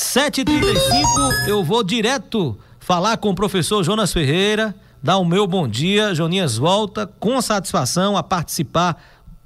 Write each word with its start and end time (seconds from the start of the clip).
7h35, 0.00 1.46
eu 1.46 1.62
vou 1.62 1.84
direto 1.84 2.58
falar 2.80 3.18
com 3.18 3.30
o 3.30 3.34
professor 3.34 3.84
Jonas 3.84 4.10
Ferreira, 4.10 4.74
dar 5.02 5.18
o 5.18 5.26
meu 5.26 5.46
bom 5.46 5.68
dia. 5.68 6.14
Joninhas 6.14 6.56
volta 6.56 7.06
com 7.06 7.40
satisfação 7.42 8.16
a 8.16 8.22
participar, 8.22 9.00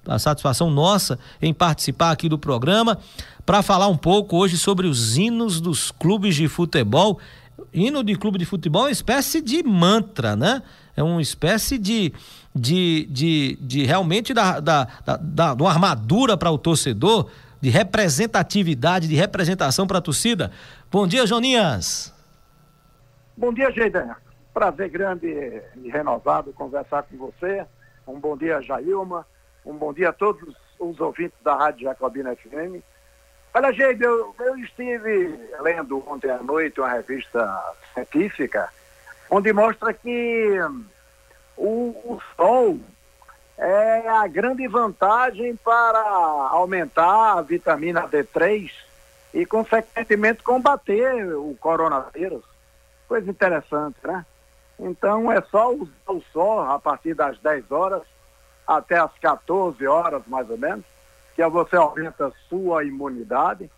a 0.06 0.16
satisfação 0.16 0.70
nossa 0.70 1.18
em 1.42 1.52
participar 1.52 2.12
aqui 2.12 2.28
do 2.28 2.38
programa, 2.38 2.96
para 3.44 3.62
falar 3.62 3.88
um 3.88 3.96
pouco 3.96 4.36
hoje 4.36 4.56
sobre 4.56 4.86
os 4.86 5.18
hinos 5.18 5.60
dos 5.60 5.90
clubes 5.90 6.36
de 6.36 6.46
futebol. 6.46 7.18
Hino 7.72 8.04
de 8.04 8.14
clube 8.14 8.38
de 8.38 8.44
futebol 8.44 8.82
é 8.82 8.86
uma 8.86 8.92
espécie 8.92 9.42
de 9.42 9.60
mantra, 9.64 10.36
né? 10.36 10.62
É 10.96 11.02
uma 11.02 11.20
espécie 11.20 11.76
de, 11.76 12.12
de, 12.54 13.08
de, 13.10 13.58
de 13.60 13.84
realmente 13.84 14.32
da, 14.32 14.60
da, 14.60 14.86
da, 15.04 15.16
da, 15.16 15.54
uma 15.54 15.70
armadura 15.70 16.36
para 16.36 16.50
o 16.52 16.56
torcedor, 16.56 17.28
de 17.64 17.70
representatividade, 17.70 19.08
de 19.08 19.14
representação 19.14 19.86
para 19.86 19.96
a 19.96 20.02
torcida. 20.02 20.52
Bom 20.92 21.06
dia, 21.06 21.26
Joninhas. 21.26 22.12
Bom 23.34 23.54
dia, 23.54 23.70
Geida. 23.70 24.18
Prazer 24.52 24.90
grande 24.90 25.26
e 25.26 25.88
renovado 25.88 26.52
conversar 26.52 27.04
com 27.04 27.16
você. 27.16 27.64
Um 28.06 28.20
bom 28.20 28.36
dia, 28.36 28.60
Jailma. 28.60 29.26
Um 29.64 29.72
bom 29.78 29.94
dia 29.94 30.10
a 30.10 30.12
todos 30.12 30.54
os 30.78 31.00
ouvintes 31.00 31.38
da 31.42 31.56
Rádio 31.56 31.84
Jacobina 31.84 32.36
FM. 32.36 32.84
Olha, 33.54 33.72
Geida, 33.72 34.04
eu, 34.04 34.34
eu 34.40 34.58
estive 34.58 35.34
lendo 35.60 36.04
ontem 36.06 36.30
à 36.30 36.42
noite 36.42 36.80
uma 36.80 36.90
revista 36.90 37.64
científica 37.94 38.68
onde 39.30 39.54
mostra 39.54 39.94
que 39.94 40.58
o, 41.56 41.96
o 42.04 42.20
sol 42.36 42.78
é 43.64 44.08
a 44.08 44.26
grande 44.26 44.68
vantagem 44.68 45.56
para 45.56 45.98
aumentar 46.50 47.38
a 47.38 47.40
vitamina 47.40 48.06
D3 48.06 48.70
e, 49.32 49.46
consequentemente, 49.46 50.42
combater 50.42 51.34
o 51.34 51.56
coronavírus. 51.58 52.44
Coisa 53.08 53.30
interessante, 53.30 53.96
né? 54.02 54.24
Então 54.78 55.32
é 55.32 55.40
só 55.42 55.72
usar 55.72 56.08
o 56.08 56.22
sol 56.32 56.60
a 56.60 56.78
partir 56.78 57.14
das 57.14 57.38
10 57.38 57.70
horas 57.70 58.02
até 58.66 58.98
as 58.98 59.12
14 59.18 59.86
horas, 59.86 60.22
mais 60.26 60.48
ou 60.50 60.58
menos, 60.58 60.84
que 61.34 61.46
você 61.48 61.76
aumenta 61.76 62.26
a 62.26 62.32
sua 62.48 62.84
imunidade 62.84 63.70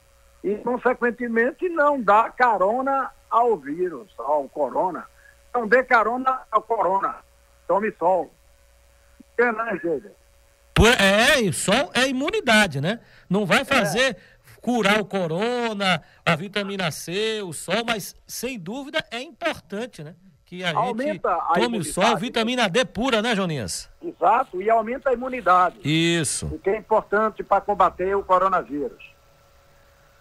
e, 0.42 0.56
consequentemente, 0.56 1.68
não 1.68 2.00
dá 2.00 2.28
carona 2.30 3.10
ao 3.30 3.56
vírus, 3.56 4.08
ao 4.18 4.48
corona. 4.48 5.06
Não 5.54 5.66
dê 5.66 5.84
carona 5.84 6.40
ao 6.50 6.62
corona. 6.62 7.16
Tome 7.66 7.92
sol. 7.92 8.32
É, 9.38 9.52
né, 9.52 9.80
É, 10.98 11.52
sol 11.52 11.90
é 11.94 12.08
imunidade, 12.08 12.80
né? 12.80 13.00
Não 13.28 13.46
vai 13.46 13.64
fazer 13.64 14.10
é. 14.10 14.16
curar 14.60 15.00
o 15.00 15.04
corona, 15.04 16.02
a 16.24 16.36
vitamina 16.36 16.90
C, 16.90 17.40
o 17.42 17.52
sol, 17.52 17.84
mas 17.86 18.14
sem 18.26 18.58
dúvida 18.58 19.04
é 19.10 19.20
importante, 19.20 20.02
né? 20.02 20.14
Que 20.44 20.62
a 20.62 20.76
aumenta 20.76 21.30
gente 21.30 21.60
tome 21.60 21.78
o 21.78 21.84
sol, 21.84 22.16
vitamina 22.16 22.68
D 22.68 22.84
pura, 22.84 23.20
né, 23.20 23.34
Joninhas? 23.34 23.90
Exato, 24.00 24.62
e 24.62 24.70
aumenta 24.70 25.10
a 25.10 25.12
imunidade. 25.12 25.78
Isso. 25.82 26.46
O 26.46 26.58
que 26.58 26.70
é 26.70 26.76
importante 26.76 27.42
para 27.42 27.60
combater 27.60 28.14
o 28.14 28.22
coronavírus. 28.22 29.16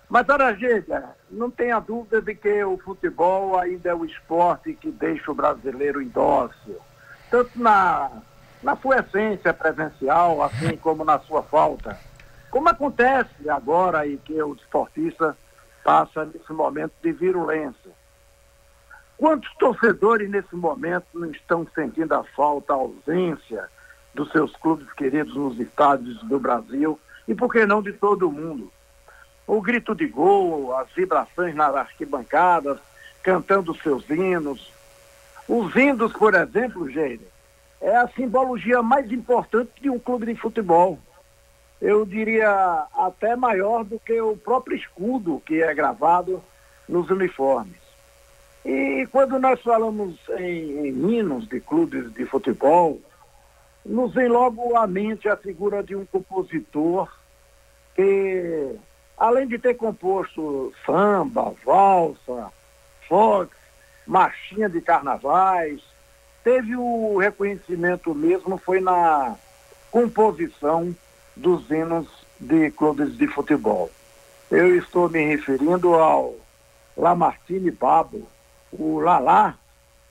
Mas, 0.10 0.30
Aragênia, 0.30 1.04
não 1.30 1.50
tenha 1.52 1.80
dúvida 1.80 2.22
de 2.22 2.36
que 2.36 2.64
o 2.64 2.78
futebol 2.78 3.60
ainda 3.60 3.90
é 3.90 3.94
o 3.94 4.06
esporte 4.06 4.74
que 4.74 4.92
deixa 4.92 5.32
o 5.32 5.36
brasileiro 5.36 6.02
indócil. 6.02 6.78
Tanto 7.30 7.52
na, 7.60 8.12
na 8.66 8.76
sua 8.76 8.98
essência 9.00 9.54
presencial, 9.54 10.42
assim 10.42 10.76
como 10.76 11.06
na 11.06 11.20
sua 11.20 11.44
falta. 11.44 11.98
Como 12.50 12.68
acontece 12.68 13.48
agora 13.48 14.08
e 14.08 14.18
que 14.18 14.42
o 14.42 14.56
esportista 14.56 15.38
passa 15.84 16.26
nesse 16.26 16.52
momento 16.52 16.94
de 17.04 17.12
virulência. 17.12 17.92
Quantos 19.18 19.54
torcedores 19.60 20.30
nesse 20.30 20.56
momento 20.56 21.06
não 21.14 21.30
estão 21.30 21.66
sentindo 21.76 22.14
a 22.14 22.24
falta, 22.24 22.74
a 22.74 22.78
ausência 22.78 23.70
dos 24.14 24.32
seus 24.32 24.56
clubes 24.58 24.92
queridos 24.94 25.36
nos 25.36 25.60
estádios 25.60 26.22
do 26.24 26.40
Brasil 26.40 27.00
e, 27.28 27.36
por 27.36 27.52
que 27.52 27.66
não, 27.66 27.82
de 27.82 27.94
todo 27.94 28.28
o 28.28 28.32
mundo? 28.32 28.72
o 29.48 29.62
grito 29.62 29.94
de 29.94 30.08
gol, 30.08 30.76
as 30.76 30.90
vibrações 30.92 31.54
nas 31.54 31.76
arquibancadas, 31.76 32.80
cantando 33.22 33.76
seus 33.76 34.10
hinos. 34.10 34.74
Os 35.48 35.76
hinos, 35.76 36.12
por 36.14 36.34
exemplo, 36.34 36.90
Geire, 36.90 37.28
é 37.82 37.96
a 37.96 38.08
simbologia 38.10 38.82
mais 38.82 39.12
importante 39.12 39.72
de 39.82 39.90
um 39.90 40.00
clube 40.00 40.26
de 40.26 40.36
futebol. 40.36 41.00
Eu 41.82 42.06
diria 42.06 42.88
até 42.98 43.36
maior 43.36 43.84
do 43.84 44.00
que 44.00 44.20
o 44.20 44.36
próprio 44.38 44.78
escudo 44.78 45.42
que 45.46 45.62
é 45.62 45.74
gravado 45.74 46.42
nos 46.88 47.10
uniformes. 47.10 47.86
E 48.64 49.08
quando 49.12 49.38
nós 49.38 49.62
falamos 49.62 50.18
em, 50.40 50.88
em 50.88 51.14
hinos 51.14 51.48
de 51.48 51.60
clubes 51.60 52.12
de 52.14 52.26
futebol, 52.26 53.00
nos 53.86 54.14
vem 54.14 54.28
logo 54.28 54.76
à 54.76 54.88
mente 54.88 55.30
a 55.30 55.38
figura 55.38 55.84
de 55.84 55.96
um 55.96 56.06
compositor 56.06 57.08
que 57.94 58.76
além 59.18 59.48
de 59.48 59.60
ter 59.60 59.76
composto 59.76 60.74
samba, 60.86 61.54
valsa, 61.64 62.52
fox, 63.08 63.56
marchinha 64.06 64.68
de 64.68 64.82
carnavais, 64.82 65.82
teve 66.46 66.76
o 66.76 67.18
reconhecimento 67.18 68.14
mesmo, 68.14 68.60
foi 68.60 68.80
na 68.80 69.36
composição 69.90 70.96
dos 71.36 71.68
hinos 71.72 72.08
de 72.40 72.70
clubes 72.70 73.18
de 73.18 73.26
futebol. 73.28 73.90
Eu 74.52 74.78
estou 74.78 75.10
me 75.10 75.26
referindo 75.26 75.96
ao 75.96 76.36
Lamartine 76.96 77.72
Babo, 77.72 78.28
o 78.72 79.00
Lalá, 79.00 79.58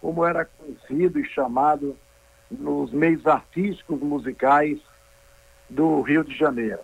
como 0.00 0.26
era 0.26 0.44
conhecido 0.44 1.20
e 1.20 1.24
chamado 1.24 1.96
nos 2.50 2.90
meios 2.90 3.24
artísticos 3.28 4.00
musicais 4.00 4.80
do 5.70 6.00
Rio 6.00 6.24
de 6.24 6.36
Janeiro. 6.36 6.80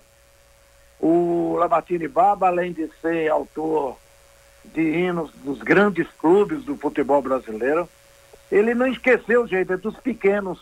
O 1.00 1.56
Lamartine 1.59 2.06
Baba, 2.06 2.47
além 2.47 2.72
de 2.72 2.88
ser 3.00 3.28
autor 3.28 3.97
de 4.65 4.81
hinos 4.81 5.32
dos 5.43 5.61
grandes 5.61 6.06
clubes 6.21 6.62
do 6.62 6.77
futebol 6.77 7.21
brasileiro, 7.21 7.88
ele 8.50 8.75
não 8.75 8.87
esqueceu, 8.87 9.47
gente, 9.47 9.77
dos 9.77 9.97
pequenos, 9.99 10.59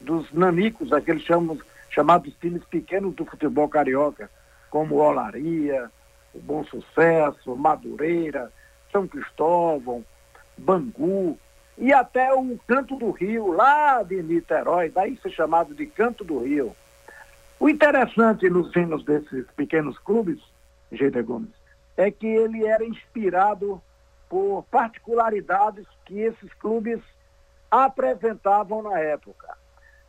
dos 0.00 0.30
nanicos, 0.32 0.92
aqueles 0.92 1.22
chamam, 1.22 1.58
chamados 1.90 2.34
times 2.40 2.64
pequenos 2.64 3.14
do 3.14 3.24
futebol 3.24 3.68
carioca, 3.68 4.30
como 4.70 4.96
Olaria, 4.96 5.90
o 6.32 6.38
Bom 6.40 6.64
Sucesso, 6.64 7.56
Madureira, 7.56 8.52
São 8.92 9.06
Cristóvão, 9.06 10.04
Bangu, 10.56 11.38
e 11.76 11.92
até 11.92 12.32
o 12.32 12.58
Canto 12.66 12.96
do 12.96 13.10
Rio, 13.10 13.50
lá 13.52 14.02
de 14.02 14.22
Niterói, 14.22 14.90
daí 14.90 15.16
ser 15.16 15.30
chamado 15.30 15.74
de 15.74 15.86
Canto 15.86 16.24
do 16.24 16.38
Rio. 16.38 16.74
O 17.58 17.68
interessante 17.68 18.48
nos 18.48 18.74
hinos 18.74 19.04
desses 19.04 19.46
pequenos 19.56 19.98
clubes, 19.98 20.40
Geida 20.92 21.22
Gomes, 21.22 21.50
é 21.96 22.10
que 22.10 22.26
ele 22.26 22.64
era 22.66 22.84
inspirado 22.84 23.80
por 24.28 24.64
particularidades 24.70 25.86
que 26.04 26.20
esses 26.20 26.52
clubes 26.54 27.00
apresentavam 27.82 28.82
na 28.82 29.00
época. 29.00 29.56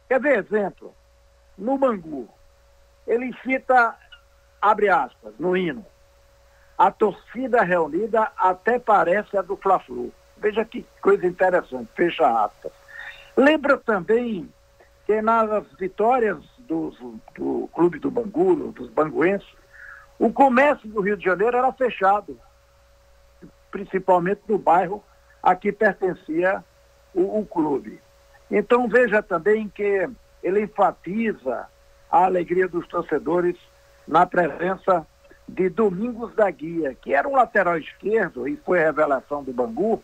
Quer 0.08 0.20
ver 0.20 0.38
exemplo? 0.38 0.94
No 1.58 1.78
Bangu, 1.78 2.30
ele 3.08 3.36
cita, 3.44 3.96
abre 4.62 4.90
aspas, 4.90 5.34
no 5.40 5.58
hino, 5.58 5.86
a 6.78 6.92
torcida 6.92 7.64
reunida 7.64 8.32
até 8.38 8.78
parece 8.78 9.36
a 9.38 9.42
do 9.42 9.58
Fla-Flu. 9.58 10.12
Veja 10.38 10.64
que 10.64 10.86
coisa 11.02 11.26
interessante, 11.26 11.90
fecha 11.96 12.46
aspas. 12.46 12.72
Lembra 13.36 13.78
também 13.78 14.52
que 15.06 15.22
nas 15.22 15.66
vitórias 15.80 16.38
do, 16.60 16.92
do 17.34 17.70
Clube 17.74 18.00
do 18.00 18.12
Bangu, 18.12 18.72
dos 18.72 18.90
banguenses, 18.90 19.48
o 20.20 20.32
comércio 20.32 20.88
do 20.90 21.02
Rio 21.02 21.18
de 21.18 21.26
Janeiro 21.26 21.58
era 21.58 21.72
fechado, 21.74 22.40
principalmente 23.72 24.42
no 24.48 24.58
bairro 24.58 25.04
a 25.42 25.56
que 25.56 25.72
pertencia 25.72 26.64
o, 27.16 27.40
o 27.40 27.46
clube. 27.46 28.00
Então 28.52 28.88
veja 28.88 29.24
também 29.24 29.68
que 29.68 30.08
ele 30.44 30.62
enfatiza 30.62 31.68
a 32.12 32.26
alegria 32.26 32.68
dos 32.68 32.88
torcedores 32.88 33.56
na 34.08 34.26
presença 34.26 35.08
de 35.48 35.70
Domingos 35.70 36.36
da 36.36 36.50
Guia, 36.52 36.96
que 36.96 37.14
era 37.14 37.28
um 37.28 37.36
lateral 37.36 37.78
esquerdo 37.78 38.48
e 38.48 38.56
foi 38.58 38.80
revelação 38.80 39.44
do 39.44 39.54
Bangu, 39.54 40.04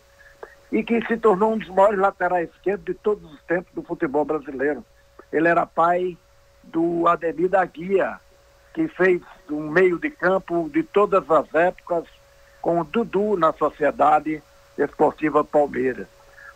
e 0.70 0.82
que 0.82 1.04
se 1.06 1.16
tornou 1.16 1.52
um 1.52 1.58
dos 1.58 1.68
maiores 1.68 2.00
laterais 2.00 2.48
esquerdos 2.50 2.86
de 2.86 2.94
todos 2.94 3.30
os 3.30 3.42
tempos 3.42 3.72
do 3.74 3.82
futebol 3.82 4.24
brasileiro. 4.24 4.84
Ele 5.30 5.46
era 5.46 5.66
pai 5.66 6.16
do 6.62 7.06
Ademir 7.06 7.50
da 7.50 7.64
Guia, 7.64 8.18
que 8.72 8.88
fez 8.88 9.20
um 9.50 9.68
meio 9.68 9.98
de 9.98 10.10
campo 10.10 10.70
de 10.72 10.82
todas 10.82 11.30
as 11.30 11.54
épocas 11.54 12.04
com 12.62 12.80
o 12.80 12.84
Dudu 12.84 13.36
na 13.36 13.52
Sociedade 13.52 14.42
Esportiva 14.78 15.44
Palmeiras. 15.44 16.06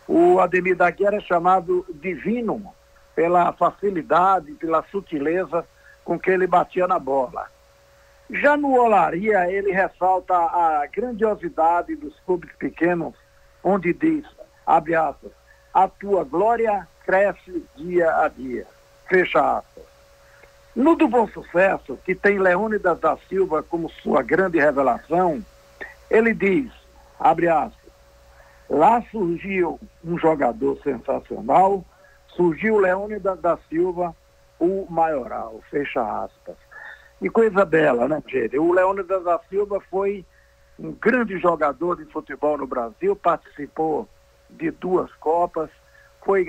O 0.07 0.39
Ademir 0.39 0.75
da 0.75 0.89
Guia 0.89 1.07
era 1.07 1.19
chamado 1.19 1.85
divino 1.89 2.73
pela 3.15 3.51
facilidade, 3.51 4.53
pela 4.53 4.83
sutileza 4.83 5.65
com 6.05 6.17
que 6.17 6.29
ele 6.29 6.47
batia 6.47 6.87
na 6.87 6.97
bola. 6.97 7.47
Já 8.29 8.55
no 8.55 8.73
Olaria, 8.73 9.49
ele 9.51 9.71
ressalta 9.71 10.33
a 10.33 10.85
grandiosidade 10.91 11.95
dos 11.95 12.17
clubes 12.25 12.51
pequenos, 12.57 13.13
onde 13.63 13.93
diz, 13.93 14.25
abre 14.65 14.95
aspas, 14.95 15.31
a 15.73 15.87
tua 15.87 16.23
glória 16.23 16.87
cresce 17.05 17.65
dia 17.75 18.09
a 18.23 18.27
dia, 18.27 18.65
fecha 19.07 19.57
aspas. 19.57 19.83
No 20.75 20.95
do 20.95 21.07
Bom 21.07 21.27
Sucesso, 21.27 21.97
que 22.05 22.13
tem 22.13 22.37
Leônidas 22.37 22.99
da 22.99 23.17
Silva 23.29 23.63
como 23.63 23.89
sua 23.89 24.21
grande 24.21 24.59
revelação, 24.59 25.43
ele 26.09 26.33
diz, 26.33 26.71
abre 27.19 27.47
aspas, 27.47 27.86
lá 28.69 29.01
surgiu 29.11 29.79
um 30.03 30.17
jogador 30.17 30.77
sensacional, 30.83 31.83
surgiu 32.27 32.77
Leônidas 32.77 33.39
da 33.39 33.57
Silva, 33.69 34.15
o 34.59 34.85
maioral, 34.89 35.61
fecha 35.69 36.01
aspas. 36.23 36.55
E 37.21 37.29
coisa 37.29 37.65
bela, 37.65 38.07
né, 38.07 38.21
gente? 38.27 38.57
O 38.57 38.71
Leônidas 38.71 39.23
da 39.23 39.39
Silva 39.49 39.81
foi 39.89 40.25
um 40.79 40.91
grande 40.91 41.39
jogador 41.39 41.97
de 41.97 42.05
futebol 42.11 42.57
no 42.57 42.67
Brasil, 42.67 43.15
participou 43.15 44.07
de 44.49 44.69
duas 44.71 45.11
Copas, 45.15 45.69
foi, 46.23 46.45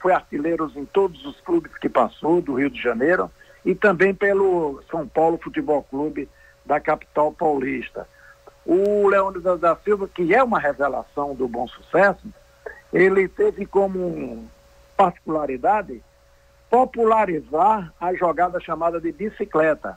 foi 0.00 0.12
artilheiro 0.12 0.70
em 0.76 0.84
todos 0.86 1.24
os 1.26 1.40
clubes 1.40 1.76
que 1.78 1.88
passou 1.88 2.40
do 2.40 2.54
Rio 2.54 2.70
de 2.70 2.80
Janeiro 2.80 3.30
e 3.64 3.74
também 3.74 4.14
pelo 4.14 4.80
São 4.90 5.06
Paulo 5.06 5.38
Futebol 5.42 5.82
Clube 5.82 6.28
da 6.64 6.80
capital 6.80 7.32
paulista. 7.32 8.06
O 8.68 9.08
Leônidas 9.08 9.58
da 9.58 9.74
Silva, 9.76 10.06
que 10.06 10.34
é 10.34 10.44
uma 10.44 10.58
revelação 10.58 11.34
do 11.34 11.48
bom 11.48 11.66
sucesso, 11.66 12.28
ele 12.92 13.26
teve 13.26 13.64
como 13.64 14.46
particularidade 14.94 16.02
popularizar 16.68 17.90
a 17.98 18.12
jogada 18.12 18.60
chamada 18.60 19.00
de 19.00 19.10
bicicleta. 19.10 19.96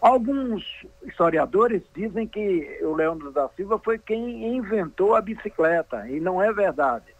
Alguns 0.00 0.86
historiadores 1.02 1.82
dizem 1.94 2.26
que 2.26 2.78
o 2.80 2.94
Leandro 2.94 3.30
da 3.30 3.46
Silva 3.50 3.78
foi 3.78 3.98
quem 3.98 4.56
inventou 4.56 5.14
a 5.14 5.20
bicicleta, 5.20 6.08
e 6.08 6.18
não 6.18 6.42
é 6.42 6.50
verdade. 6.50 7.14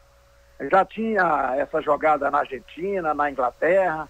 Já 0.70 0.86
tinha 0.86 1.54
essa 1.58 1.82
jogada 1.82 2.30
na 2.30 2.38
Argentina, 2.38 3.12
na 3.12 3.30
Inglaterra. 3.30 4.08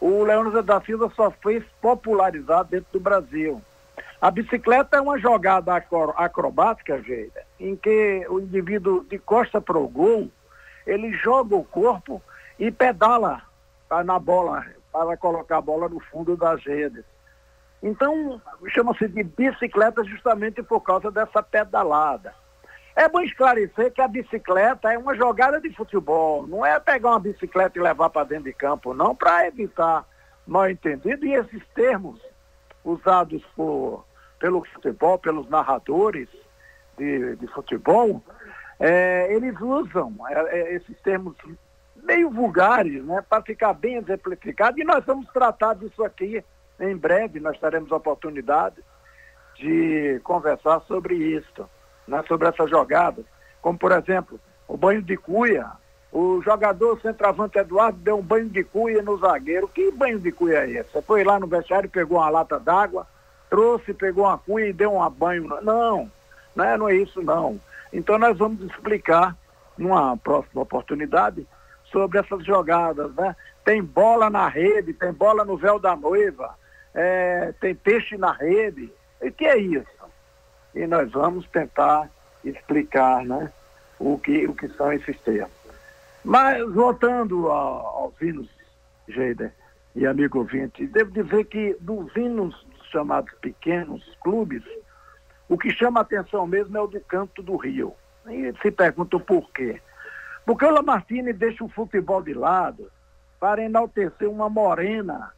O 0.00 0.22
Leandro 0.22 0.62
da 0.62 0.80
Silva 0.82 1.10
só 1.16 1.32
fez 1.32 1.64
popularizar 1.80 2.62
dentro 2.62 2.86
do 2.92 3.00
Brasil. 3.00 3.60
A 4.22 4.30
bicicleta 4.30 4.98
é 4.98 5.00
uma 5.00 5.18
jogada 5.18 5.74
acrobática, 5.74 7.02
Geida, 7.02 7.44
em 7.58 7.74
que 7.74 8.24
o 8.28 8.38
indivíduo 8.38 9.02
de 9.02 9.18
costa 9.18 9.60
para 9.60 9.76
o 9.76 9.88
gol, 9.88 10.30
ele 10.86 11.12
joga 11.14 11.56
o 11.56 11.64
corpo 11.64 12.22
e 12.56 12.70
pedala 12.70 13.42
na 14.04 14.20
bola, 14.20 14.64
para 14.92 15.16
colocar 15.16 15.56
a 15.56 15.60
bola 15.60 15.88
no 15.88 15.98
fundo 15.98 16.36
das 16.36 16.64
redes. 16.64 17.04
Então, 17.82 18.40
chama-se 18.68 19.08
de 19.08 19.24
bicicleta 19.24 20.04
justamente 20.04 20.62
por 20.62 20.82
causa 20.82 21.10
dessa 21.10 21.42
pedalada. 21.42 22.32
É 22.94 23.08
bom 23.08 23.22
esclarecer 23.22 23.92
que 23.92 24.00
a 24.00 24.06
bicicleta 24.06 24.92
é 24.92 24.98
uma 24.98 25.16
jogada 25.16 25.60
de 25.60 25.74
futebol, 25.74 26.46
não 26.46 26.64
é 26.64 26.78
pegar 26.78 27.10
uma 27.10 27.18
bicicleta 27.18 27.76
e 27.76 27.82
levar 27.82 28.08
para 28.08 28.28
dentro 28.28 28.44
de 28.44 28.52
campo, 28.52 28.94
não, 28.94 29.16
para 29.16 29.48
evitar 29.48 30.06
mal 30.46 30.70
entendido. 30.70 31.26
E 31.26 31.34
esses 31.34 31.66
termos 31.74 32.20
usados 32.84 33.42
por, 33.56 34.04
pelo 34.42 34.64
futebol, 34.64 35.16
pelos 35.20 35.48
narradores 35.48 36.28
de, 36.98 37.36
de 37.36 37.46
futebol, 37.46 38.20
é, 38.80 39.32
eles 39.32 39.54
usam 39.60 40.12
é, 40.28 40.58
é, 40.58 40.74
esses 40.74 41.00
termos 41.00 41.36
meio 42.02 42.28
vulgares, 42.28 43.04
né, 43.04 43.22
para 43.30 43.40
ficar 43.40 43.72
bem 43.72 43.94
exemplificado, 43.94 44.80
e 44.80 44.84
nós 44.84 45.04
vamos 45.04 45.28
tratar 45.28 45.74
disso 45.74 46.02
aqui 46.02 46.44
em 46.80 46.96
breve, 46.96 47.38
nós 47.38 47.56
teremos 47.60 47.92
a 47.92 47.96
oportunidade 47.96 48.82
de 49.54 50.20
conversar 50.24 50.80
sobre 50.88 51.14
isso, 51.14 51.70
né, 52.08 52.24
sobre 52.26 52.48
essas 52.48 52.68
jogadas, 52.68 53.24
como 53.60 53.78
por 53.78 53.92
exemplo, 53.92 54.40
o 54.66 54.76
banho 54.76 55.02
de 55.02 55.16
cuia, 55.16 55.70
o 56.10 56.42
jogador 56.42 57.00
centroavante 57.00 57.58
Eduardo 57.58 57.98
deu 57.98 58.18
um 58.18 58.22
banho 58.22 58.48
de 58.50 58.64
cuia 58.64 59.00
no 59.02 59.16
zagueiro. 59.16 59.66
Que 59.66 59.90
banho 59.90 60.18
de 60.18 60.30
cuia 60.30 60.66
é 60.66 60.70
esse? 60.70 60.90
Você 60.90 61.00
foi 61.00 61.24
lá 61.24 61.40
no 61.40 61.46
vestiário, 61.46 61.88
pegou 61.88 62.18
uma 62.18 62.28
lata 62.28 62.60
d'água, 62.60 63.06
trouxe, 63.52 63.92
pegou 63.92 64.24
uma 64.24 64.38
cuia 64.38 64.68
e 64.68 64.72
deu 64.72 64.96
um 64.96 65.10
banho. 65.10 65.46
Não, 65.60 66.10
não 66.56 66.64
é, 66.64 66.78
não 66.78 66.88
é 66.88 66.94
isso 66.94 67.20
não. 67.20 67.60
Então 67.92 68.18
nós 68.18 68.38
vamos 68.38 68.62
explicar 68.62 69.36
numa 69.76 70.16
próxima 70.16 70.62
oportunidade 70.62 71.46
sobre 71.84 72.18
essas 72.18 72.42
jogadas, 72.46 73.14
né? 73.14 73.36
Tem 73.62 73.82
bola 73.82 74.30
na 74.30 74.48
rede, 74.48 74.94
tem 74.94 75.12
bola 75.12 75.44
no 75.44 75.58
véu 75.58 75.78
da 75.78 75.94
noiva, 75.94 76.54
é, 76.94 77.52
tem 77.60 77.74
peixe 77.74 78.16
na 78.16 78.32
rede. 78.32 78.90
E 79.20 79.30
que 79.30 79.44
é 79.44 79.58
isso? 79.58 80.02
E 80.74 80.86
nós 80.86 81.12
vamos 81.12 81.46
tentar 81.48 82.08
explicar, 82.42 83.22
né? 83.22 83.52
O 83.98 84.18
que, 84.18 84.46
o 84.46 84.54
que 84.54 84.66
são 84.68 84.90
esses 84.90 85.20
termos. 85.20 85.52
Mas 86.24 86.66
voltando 86.72 87.48
aos 87.50 88.18
hinos, 88.18 88.48
Geider 89.06 89.52
e 89.94 90.06
amigo 90.06 90.38
ouvinte, 90.38 90.86
devo 90.86 91.10
dizer 91.10 91.44
que 91.44 91.76
dos 91.78 92.16
hinos 92.16 92.71
chamados 92.92 93.32
pequenos 93.40 94.02
clubes, 94.22 94.62
o 95.48 95.58
que 95.58 95.70
chama 95.72 96.00
a 96.00 96.02
atenção 96.02 96.46
mesmo 96.46 96.76
é 96.76 96.80
o 96.80 96.86
do 96.86 97.00
canto 97.00 97.42
do 97.42 97.56
Rio. 97.56 97.94
E 98.28 98.52
se 98.62 98.70
pergunta 98.70 99.18
por 99.18 99.50
quê. 99.50 99.80
Porque 100.46 100.64
o 100.64 100.70
Lamartine 100.70 101.32
deixa 101.32 101.64
o 101.64 101.68
futebol 101.68 102.22
de 102.22 102.34
lado 102.34 102.90
para 103.40 103.62
enaltecer 103.62 104.28
uma 104.28 104.48
morena 104.48 105.32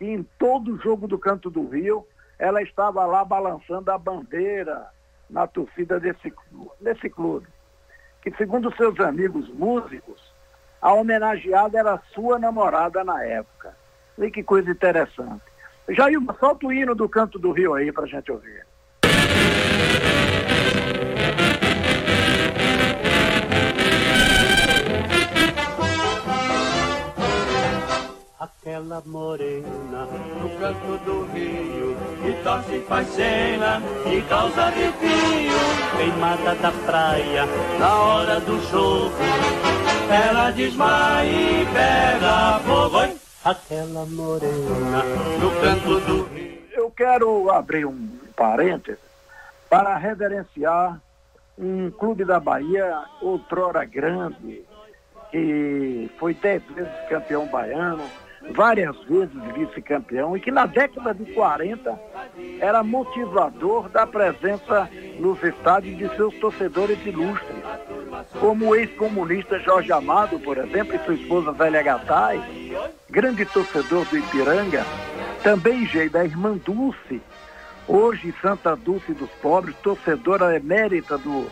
e 0.00 0.06
em 0.06 0.22
todo 0.38 0.80
jogo 0.80 1.08
do 1.08 1.18
Canto 1.18 1.50
do 1.50 1.68
Rio 1.68 2.06
ela 2.38 2.62
estava 2.62 3.04
lá 3.04 3.24
balançando 3.24 3.90
a 3.90 3.98
bandeira 3.98 4.86
na 5.28 5.46
torcida 5.46 5.98
desse, 5.98 6.32
desse 6.80 7.10
clube. 7.10 7.48
Que 8.22 8.30
segundo 8.36 8.74
seus 8.76 8.98
amigos 9.00 9.48
músicos, 9.48 10.32
a 10.80 10.92
homenageada 10.92 11.78
era 11.78 12.00
sua 12.14 12.38
namorada 12.38 13.02
na 13.02 13.24
época. 13.24 13.76
E 14.16 14.30
que 14.30 14.42
coisa 14.42 14.70
interessante. 14.70 15.47
Jair, 15.90 16.18
solta 16.38 16.66
o 16.66 16.72
hino 16.72 16.94
do 16.94 17.08
Canto 17.08 17.38
do 17.38 17.50
Rio 17.50 17.74
aí 17.74 17.90
para 17.90 18.04
a 18.04 18.08
gente 18.08 18.30
ouvir. 18.30 18.66
aquela 28.40 29.02
morena 29.06 30.06
no 30.40 30.48
canto 30.60 31.04
do 31.04 31.26
rio 31.32 31.96
que 32.22 32.32
torce 32.44 32.80
faz 32.86 33.08
cena 33.08 33.82
e 34.06 34.20
causa 34.22 34.64
arrepio 34.64 35.58
queimada 35.96 36.54
da 36.54 36.70
praia 36.86 37.46
na 37.80 37.94
hora 37.96 38.40
do 38.40 38.60
jogo 38.70 39.14
ela 40.10 40.50
desmaia 40.50 41.30
e 41.30 41.66
pega 41.66 42.60
fogo 42.60 42.87
aquela 43.50 44.04
morena. 44.04 45.02
No 45.40 45.50
canto 45.60 46.00
do 46.00 46.22
rio 46.24 46.58
eu 46.72 46.90
quero 46.90 47.50
abrir 47.50 47.86
um 47.86 48.08
parênteses 48.36 49.00
para 49.68 49.96
reverenciar 49.96 51.00
um 51.58 51.90
clube 51.90 52.24
da 52.24 52.38
Bahia 52.38 53.02
outrora 53.20 53.84
grande 53.84 54.62
que 55.30 56.10
foi 56.18 56.34
dez 56.34 56.62
vezes 56.74 56.92
campeão 57.08 57.46
baiano 57.46 58.04
várias 58.54 58.96
vezes 59.04 59.34
vice-campeão 59.54 60.36
e 60.36 60.40
que 60.40 60.50
na 60.50 60.66
década 60.66 61.12
de 61.12 61.32
40 61.32 61.98
era 62.60 62.82
motivador 62.82 63.88
da 63.88 64.06
presença 64.06 64.88
nos 65.18 65.42
estádios 65.42 65.98
de 65.98 66.16
seus 66.16 66.34
torcedores 66.38 67.04
ilustres, 67.04 67.62
como 68.40 68.68
o 68.68 68.76
ex-comunista 68.76 69.58
Jorge 69.58 69.92
Amado, 69.92 70.38
por 70.40 70.56
exemplo, 70.56 70.94
e 70.94 71.04
sua 71.04 71.14
esposa 71.14 71.52
Zélia 71.52 71.82
Gattai, 71.82 72.40
grande 73.10 73.44
torcedor 73.46 74.04
do 74.06 74.18
Ipiranga, 74.18 74.84
também 75.42 75.86
Geida, 75.86 76.20
a 76.20 76.24
irmã 76.24 76.58
Dulce, 76.58 77.22
hoje 77.86 78.34
Santa 78.42 78.76
Dulce 78.76 79.12
dos 79.12 79.30
Pobres, 79.42 79.74
torcedora 79.76 80.56
emérita 80.56 81.16
do, 81.16 81.46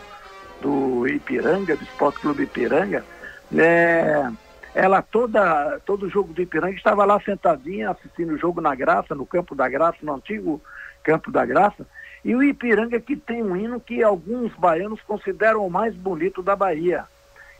do 0.61 1.07
Ipiranga, 1.07 1.75
do 1.75 1.83
Esporte 1.83 2.19
Clube 2.19 2.43
Ipiranga, 2.43 3.03
é, 3.55 4.29
ela 4.75 5.01
toda, 5.01 5.79
todo 5.85 6.09
jogo 6.09 6.33
do 6.33 6.41
Ipiranga 6.41 6.75
estava 6.75 7.05
lá 7.05 7.19
sentadinha 7.21 7.89
assistindo 7.89 8.33
o 8.33 8.37
jogo 8.37 8.61
na 8.61 8.75
Graça, 8.75 9.15
no 9.15 9.25
Campo 9.25 9.55
da 9.55 9.67
Graça, 9.67 9.97
no 10.03 10.13
antigo 10.13 10.61
Campo 11.03 11.31
da 11.31 11.45
Graça. 11.45 11.87
E 12.23 12.35
o 12.35 12.43
Ipiranga 12.43 12.99
que 12.99 13.15
tem 13.15 13.41
um 13.41 13.55
hino 13.55 13.79
que 13.79 14.03
alguns 14.03 14.53
baianos 14.53 15.01
consideram 15.01 15.65
o 15.65 15.71
mais 15.71 15.95
bonito 15.95 16.43
da 16.43 16.55
Bahia. 16.55 17.05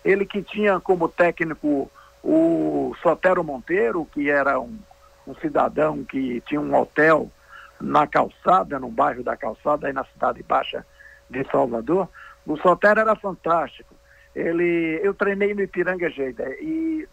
Ele 0.03 0.25
que 0.25 0.43
tinha 0.43 0.79
como 0.79 1.07
técnico 1.07 1.89
o 2.23 2.95
Sotero 3.01 3.43
Monteiro, 3.43 4.05
que 4.13 4.29
era 4.29 4.59
um, 4.59 4.77
um 5.25 5.35
cidadão 5.35 6.03
que 6.03 6.41
tinha 6.41 6.59
um 6.59 6.75
hotel 6.75 7.31
na 7.79 8.07
calçada, 8.07 8.79
no 8.79 8.89
bairro 8.89 9.23
da 9.23 9.37
calçada, 9.37 9.87
aí 9.87 9.93
na 9.93 10.03
cidade 10.05 10.43
baixa 10.43 10.85
de 11.29 11.43
Salvador. 11.51 12.09
O 12.45 12.57
Sotero 12.57 12.99
era 12.99 13.15
fantástico. 13.15 13.93
Ele, 14.35 14.99
eu 15.03 15.13
treinei 15.13 15.53
no 15.53 15.61
Ipiranga 15.61 16.09
Geida 16.09 16.47
e 16.59 17.07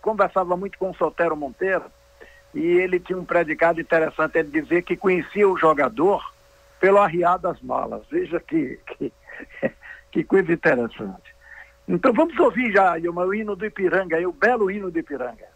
conversava 0.00 0.56
muito 0.56 0.78
com 0.78 0.90
o 0.90 0.94
Sotero 0.94 1.36
Monteiro 1.36 1.84
e 2.54 2.60
ele 2.60 2.98
tinha 2.98 3.18
um 3.18 3.24
predicado 3.24 3.80
interessante, 3.80 4.38
ele 4.38 4.50
dizia 4.60 4.82
que 4.82 4.96
conhecia 4.96 5.48
o 5.48 5.56
jogador 5.56 6.32
pelo 6.80 6.98
arriar 6.98 7.38
das 7.38 7.60
malas. 7.60 8.02
Veja 8.10 8.40
que, 8.40 8.80
que, 8.86 9.12
que 10.10 10.24
coisa 10.24 10.52
interessante. 10.52 11.34
Então 11.90 12.12
vamos 12.12 12.38
ouvir 12.38 12.70
já, 12.70 12.96
o 12.96 13.34
hino 13.34 13.56
do 13.56 13.66
Ipiranga, 13.66 14.16
o 14.28 14.32
belo 14.32 14.70
hino 14.70 14.92
do 14.92 14.98
Ipiranga. 14.98 15.50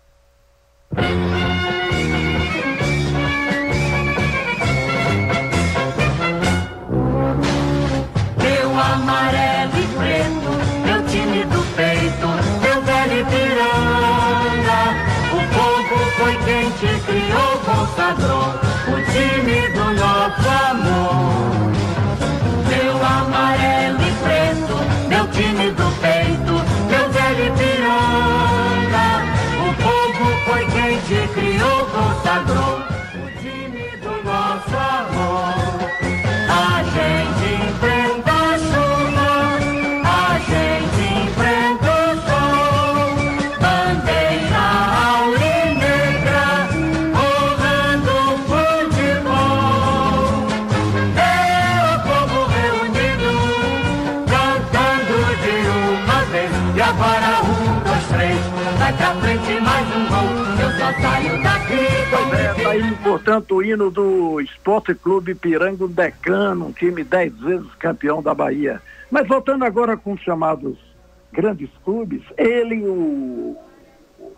É, 62.34 62.62
tá 62.62 62.70
aí, 62.70 62.94
portanto, 63.02 63.56
o 63.56 63.62
hino 63.62 63.90
do 63.90 64.40
Esporte 64.40 64.94
Clube 64.94 65.34
Pirango 65.34 65.88
Decano, 65.88 66.66
um 66.66 66.72
time 66.72 67.02
dez 67.02 67.32
vezes 67.38 67.72
campeão 67.74 68.22
da 68.22 68.34
Bahia. 68.34 68.80
Mas 69.10 69.26
voltando 69.26 69.64
agora 69.64 69.96
com 69.96 70.12
os 70.12 70.20
chamados 70.20 70.76
grandes 71.32 71.70
clubes, 71.84 72.22
ele, 72.36 72.82
o, 72.86 73.56
o 74.18 74.32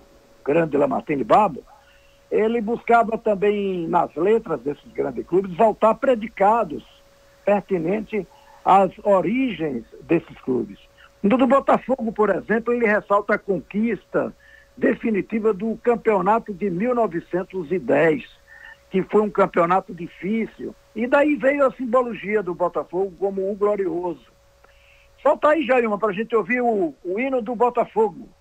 grande 0.45 0.77
Lamartine 0.77 1.25
Babo, 1.25 1.63
ele 2.31 2.61
buscava 2.61 3.17
também 3.17 3.87
nas 3.87 4.15
letras 4.17 4.61
desses 4.61 4.93
grandes 4.93 5.27
clubes 5.27 5.57
voltar 5.57 5.95
predicados 5.95 6.85
pertinentes 7.45 8.27
às 8.65 8.91
origens 9.05 9.85
desses 10.03 10.37
clubes. 10.41 10.79
No 11.23 11.39
do 11.39 11.47
Botafogo, 11.47 12.13
por 12.13 12.31
exemplo, 12.31 12.73
ele 12.73 12.87
ressalta 12.87 13.35
a 13.35 13.39
conquista 13.39 14.35
definitiva 14.77 15.53
do 15.53 15.77
campeonato 15.79 16.53
de 16.53 16.69
1910, 16.71 18.25
que 18.91 19.03
foi 19.03 19.23
um 19.23 19.31
campeonato 19.31 19.95
difícil. 19.95 20.75
E 20.95 21.07
daí 21.07 21.37
veio 21.37 21.67
a 21.67 21.73
simbologia 21.73 22.43
do 22.43 22.55
Botafogo 22.55 23.15
como 23.19 23.51
o 23.51 23.55
glorioso. 23.55 24.27
Solta 25.23 25.49
aí, 25.49 25.67
Jailma, 25.67 25.99
para 25.99 26.11
a 26.11 26.13
gente 26.13 26.35
ouvir 26.37 26.61
o, 26.61 26.95
o 27.05 27.19
hino 27.19 27.43
do 27.43 27.55
Botafogo. 27.55 28.17
Botafogo, 28.17 28.36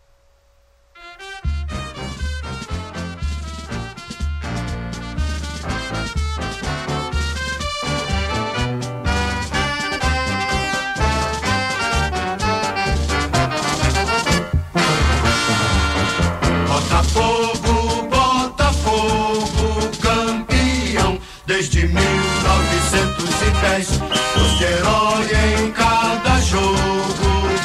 1910. 23.75 23.89
Os 24.35 24.61
herói 24.61 25.25
em 25.59 25.71
cada 25.71 26.39
jogo, 26.39 26.75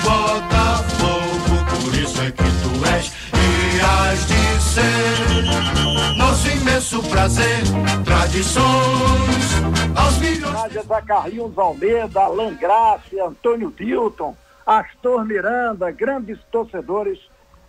Botafogo, 0.02 1.84
por 1.84 1.94
isso 1.94 2.20
é 2.22 2.30
que 2.32 2.42
tu 2.42 2.84
és 2.96 3.12
e 3.32 3.80
has 3.80 4.26
de 4.26 4.62
ser. 4.62 6.16
Nosso 6.18 6.50
imenso 6.50 7.02
prazer, 7.08 7.62
tradições 8.04 9.62
aos 9.94 10.18
milhões. 10.18 10.52
Nádia 10.52 10.82
Zacarrios 10.82 11.56
Almeida, 11.56 12.20
Alan 12.20 12.54
Graça, 12.54 13.24
Antônio 13.24 13.70
Dilton, 13.70 14.36
Astor 14.66 15.24
Miranda, 15.24 15.90
grandes 15.92 16.38
torcedores 16.50 17.18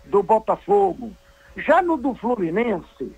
do 0.06 0.24
Botafogo. 0.24 1.12
Já 1.56 1.82
no 1.82 1.96
do 1.98 2.16
Fluminense, 2.16 3.12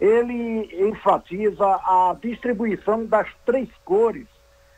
ele 0.00 0.88
enfatiza 0.88 1.64
a 1.64 2.16
distribuição 2.22 3.04
das 3.04 3.28
três 3.44 3.68
cores, 3.84 4.26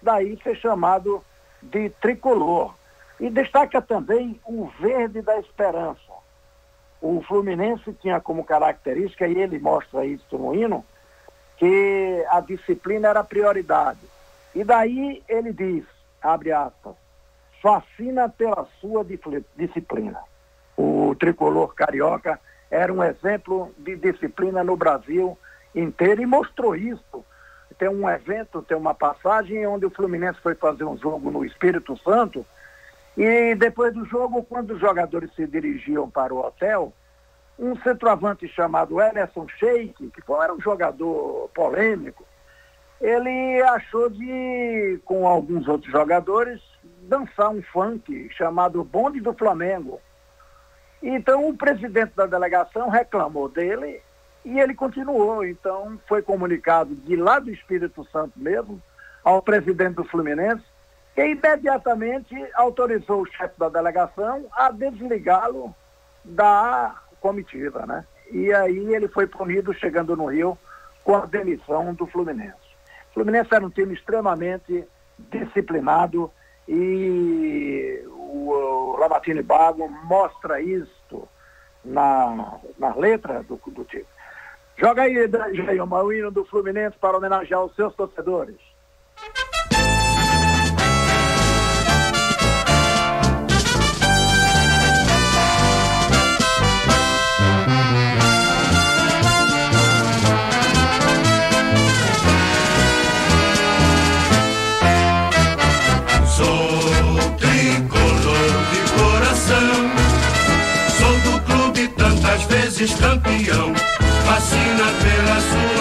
daí 0.03 0.39
ser 0.43 0.57
chamado 0.57 1.25
de 1.63 1.91
tricolor. 1.91 2.75
E 3.21 3.31
destaca 3.31 3.81
também 3.81 4.41
o 4.45 4.67
verde 4.81 5.23
da 5.23 5.39
esperança. 5.39 6.01
O 7.01 7.23
Fluminense 7.23 7.93
tinha 7.95 8.21
como 8.21 8.45
característica, 8.45 9.27
e 9.27 9.39
ele 9.39 9.59
mostra 9.59 10.05
isso 10.05 10.37
no 10.37 10.55
hino, 10.55 10.85
que 11.57 12.25
a 12.31 12.41
disciplina 12.41 13.09
era 13.09 13.23
prioridade. 13.23 14.01
E 14.55 14.65
daí 14.65 15.23
ele 15.29 15.53
diz, 15.53 15.85
abre 16.21 16.53
aspas, 16.53 16.95
fascina 17.63 18.29
pela 18.29 18.67
sua 18.81 19.05
disciplina. 19.57 20.21
O 20.77 21.15
tricolor 21.15 21.75
carioca 21.75 22.41
era 22.71 22.93
um 22.93 23.03
exemplo 23.05 23.73
de 23.79 23.97
disciplina 23.97 24.65
no 24.65 24.77
Brasil 24.77 25.39
inteiro 25.75 26.23
e 26.23 26.27
mostrou 26.27 26.75
isso. 26.75 27.25
Tem 27.83 27.89
um 27.89 28.09
evento, 28.09 28.63
tem 28.63 28.77
uma 28.77 28.95
passagem 28.95 29.67
onde 29.67 29.85
o 29.85 29.91
Fluminense 29.91 30.39
foi 30.41 30.55
fazer 30.55 30.85
um 30.85 30.97
jogo 30.97 31.33
no 31.33 31.45
Espírito 31.45 31.97
Santo 31.97 32.47
e 33.17 33.57
depois 33.57 33.93
do 33.93 34.05
jogo, 34.05 34.45
quando 34.45 34.75
os 34.75 34.81
jogadores 34.81 35.35
se 35.35 35.45
dirigiam 35.49 36.09
para 36.09 36.33
o 36.33 36.39
hotel, 36.39 36.93
um 37.59 37.75
centroavante 37.79 38.47
chamado 38.47 39.01
Emerson 39.01 39.49
Sheik, 39.59 40.13
que 40.13 40.33
era 40.33 40.55
um 40.55 40.61
jogador 40.61 41.51
polêmico, 41.53 42.25
ele 43.01 43.61
achou 43.63 44.09
de, 44.09 45.01
com 45.05 45.27
alguns 45.27 45.67
outros 45.67 45.91
jogadores, 45.91 46.63
dançar 47.09 47.51
um 47.51 47.63
funk 47.63 48.29
chamado 48.31 48.85
Bonde 48.85 49.21
do 49.21 49.35
Flamengo. 49.35 50.01
Então 51.03 51.49
o 51.49 51.57
presidente 51.57 52.13
da 52.15 52.27
delegação 52.27 52.89
reclamou 52.89 53.49
dele 53.49 54.01
e 54.45 54.59
ele 54.61 54.75
continuou. 54.75 55.45
Então 55.45 55.99
foi 56.07 56.23
comunicado 56.23 56.95
de 56.95 57.17
lá 57.17 57.39
do 57.39 57.51
Espírito 57.51 58.07
Santo 58.11 58.33
mesmo 58.37 58.81
ao 59.25 59.41
presidente 59.41 59.95
do 59.95 60.05
Fluminense, 60.05 60.65
que 61.15 61.25
imediatamente 61.25 62.35
autorizou 62.55 63.23
o 63.23 63.27
chefe 63.27 63.59
da 63.59 63.69
delegação 63.69 64.47
a 64.53 64.71
desligá-lo 64.71 65.75
da 66.25 66.97
comitiva, 67.21 67.87
né? 67.87 68.05
E 68.31 68.53
aí 68.53 68.95
ele 68.95 69.09
foi 69.09 69.27
punido 69.27 69.75
chegando 69.75 70.17
no 70.17 70.27
Rio 70.27 70.59
com 71.05 71.15
a 71.17 71.27
demissão 71.27 71.93
do 71.95 72.07
Fluminense. 72.07 72.57
O 73.11 73.15
Fluminense 73.15 73.55
era 73.55 73.65
um 73.65 73.71
time 73.71 73.95
extremamente 73.95 74.85
disciplinado 75.19 76.33
e 76.67 78.03
o, 78.07 78.49
o 78.51 78.97
Lamartine 78.97 79.43
Bago 79.43 79.89
mostra 79.89 80.61
isto 80.61 81.29
na, 81.85 82.59
na 82.79 82.95
letra 82.95 83.43
do, 83.43 83.61
do 83.67 83.85
time. 83.85 84.07
Joga 84.77 85.03
aí, 85.03 85.29
Jair, 85.29 85.83
o 86.05 86.13
hino 86.13 86.31
do 86.31 86.45
Fluminense 86.45 86.97
para 86.99 87.17
homenagear 87.17 87.65
os 87.65 87.75
seus 87.77 87.95
torcedores. 87.95 88.57
Sou 106.27 107.37
tricolor 107.39 108.53
pela 115.03 115.41
sua 115.41 115.72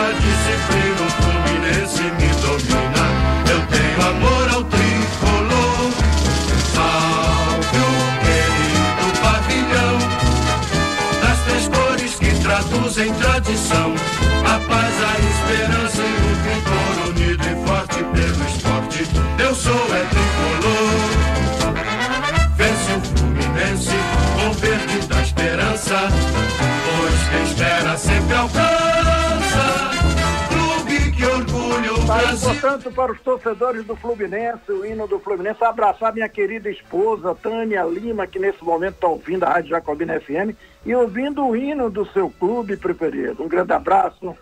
Portanto, 32.51 32.91
para 32.91 33.13
os 33.13 33.21
torcedores 33.21 33.85
do 33.85 33.95
Fluminense, 33.95 34.69
o 34.69 34.85
hino 34.85 35.07
do 35.07 35.17
Fluminense, 35.21 35.63
abraçar 35.63 36.13
minha 36.13 36.27
querida 36.27 36.69
esposa, 36.69 37.33
Tânia 37.33 37.81
Lima, 37.83 38.27
que 38.27 38.37
nesse 38.37 38.61
momento 38.61 38.95
está 38.95 39.07
ouvindo 39.07 39.45
a 39.45 39.51
Rádio 39.51 39.69
Jacobina 39.69 40.19
FM 40.19 40.53
e 40.85 40.93
ouvindo 40.93 41.47
o 41.47 41.55
hino 41.55 41.89
do 41.89 42.05
seu 42.07 42.29
clube 42.29 42.75
preferido. 42.75 43.41
Um 43.41 43.47
grande 43.47 43.71
abraço 43.71 44.35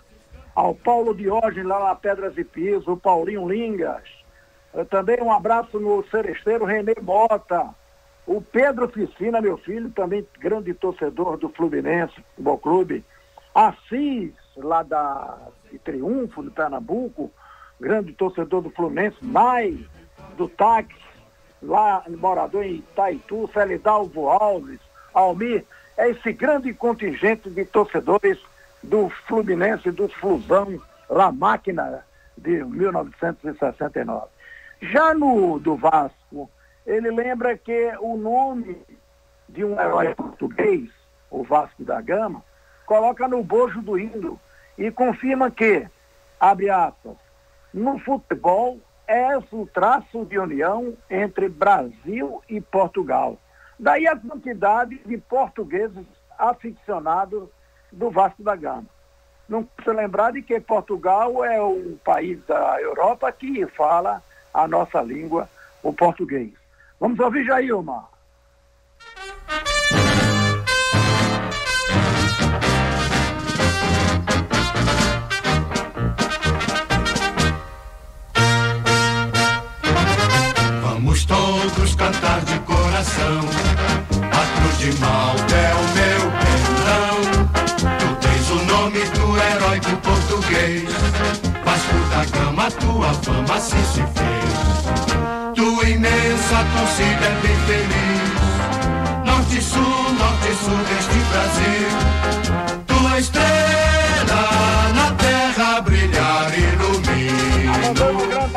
ao 0.56 0.74
Paulo 0.74 1.14
Diógenes, 1.14 1.68
lá 1.68 1.88
na 1.88 1.96
Pedras 1.96 2.36
e 2.36 2.44
Piso, 2.44 2.94
o 2.94 2.98
Paulinho 2.98 3.48
Lingas. 3.48 4.04
Também 4.90 5.22
um 5.22 5.32
abraço 5.32 5.80
no 5.80 6.04
Seresteiro 6.10 6.66
Renê 6.66 6.96
Mota, 7.00 7.70
o 8.26 8.42
Pedro 8.42 8.90
Ficina, 8.90 9.40
meu 9.40 9.58
filho, 9.60 9.92
também 9.92 10.28
grande 10.40 10.74
torcedor 10.74 11.38
do 11.38 11.50
Fluminense 11.50 12.16
Futebol 12.32 12.58
Clube. 12.58 13.06
Assis, 13.54 14.34
lá 14.58 14.82
da 14.82 15.38
de 15.72 15.78
Triunfo, 15.78 16.44
de 16.44 16.50
Pernambuco, 16.50 17.32
grande 17.80 18.14
torcedor 18.14 18.62
do 18.62 18.70
Fluminense. 18.70 19.18
Mai, 19.22 19.86
do 20.38 20.48
táxi, 20.50 20.96
lá 21.62 22.04
morador 22.08 22.64
em 22.64 22.76
Itaitu, 22.76 23.50
Celidalvo 23.54 24.30
Alves, 24.30 24.80
Almir. 25.14 25.66
É 25.98 26.10
esse 26.10 26.32
grande 26.32 26.74
contingente 26.74 27.50
de 27.50 27.66
torcedores 27.66 28.40
do 28.82 29.10
Fluminense, 29.28 29.92
do 29.92 30.08
Flusão, 30.08 30.82
La 31.10 31.32
Máquina, 31.32 32.06
de 32.38 32.64
1969. 32.64 34.28
Já 34.82 35.14
no 35.14 35.60
do 35.60 35.76
Vasco, 35.76 36.50
ele 36.86 37.12
lembra 37.12 37.58
que 37.58 37.92
o 38.00 38.16
nome 38.16 38.82
de 39.50 39.66
um 39.66 39.80
herói 39.80 40.16
português, 40.16 40.90
o 41.30 41.44
Vasco 41.44 41.84
da 41.84 42.00
Gama, 42.00 42.44
coloca 42.86 43.28
no 43.28 43.44
bojo 43.44 43.82
do 43.82 44.00
hino 44.00 44.40
e 44.78 44.90
confirma 44.90 45.52
que, 45.52 45.86
abre 46.40 46.70
aspas, 46.70 47.18
no 47.74 48.00
futebol 48.00 48.80
é 49.08 49.38
o 49.38 49.66
traço 49.66 50.26
de 50.26 50.38
união 50.38 50.96
entre 51.10 51.50
Brasil 51.50 52.42
e 52.48 52.62
Portugal. 52.62 53.38
Daí 53.80 54.08
a 54.08 54.16
quantidade 54.16 55.00
de 55.06 55.18
portugueses 55.18 56.06
aficionados 56.38 57.50
do 57.92 58.12
Vasco 58.12 58.44
da 58.44 58.56
Gama. 58.56 58.86
Não 59.48 59.64
precisa 59.64 59.96
lembrar 59.96 60.32
de 60.32 60.44
que 60.44 60.60
Portugal 60.60 61.44
é 61.44 61.60
o 61.60 61.98
país 62.04 62.40
da 62.46 62.80
Europa 62.82 63.32
que 63.32 63.66
fala 63.68 64.22
a 64.54 64.68
nossa 64.68 65.02
língua, 65.02 65.50
o 65.82 65.92
português. 65.92 66.52
Vamos 67.00 67.20
ouvir 67.20 67.46
Jailma. 67.46 68.08
Cantar 82.10 82.42
de 82.42 82.60
coração. 82.62 83.40
A 84.32 84.60
cruz 84.60 84.78
de 84.80 85.00
mal 85.00 85.36
é 85.54 85.74
o 85.76 85.84
meu 85.96 86.32
perdão. 86.42 87.18
Tu 88.00 88.28
tens 88.28 88.50
o 88.50 88.66
nome 88.66 89.00
do 89.00 89.38
herói 89.38 89.80
português. 90.02 90.90
Vasco 91.64 91.98
da 92.10 92.26
Gama, 92.38 92.72
tua 92.72 93.14
fama 93.14 93.56
assim 93.56 93.84
se 93.94 94.02
fez 94.02 94.50
imensa 95.90 96.58
torcida 96.76 97.26
é 97.26 97.42
bem 97.42 97.58
feliz. 97.68 98.30
Norte, 99.26 99.62
sul, 99.62 100.14
norte, 100.14 100.56
sul 100.64 100.78
deste 100.90 101.20
Brasil. 101.32 102.49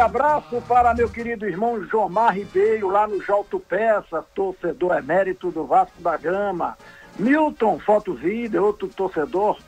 Abraço 0.02 0.60
para 0.62 0.94
meu 0.94 1.08
querido 1.08 1.46
irmão 1.46 1.82
Jomar 1.84 2.34
Ribeiro, 2.34 2.88
lá 2.88 3.06
no 3.06 3.22
Jalto 3.22 3.58
Peça, 3.60 4.24
torcedor 4.34 4.96
emérito 4.96 5.50
do 5.50 5.64
Vasco 5.64 6.00
da 6.02 6.16
Gama. 6.16 6.76
Milton 7.18 7.78
Foto 7.78 8.14
Vida, 8.14 8.60
outro 8.60 8.88
torcedor 8.88 9.58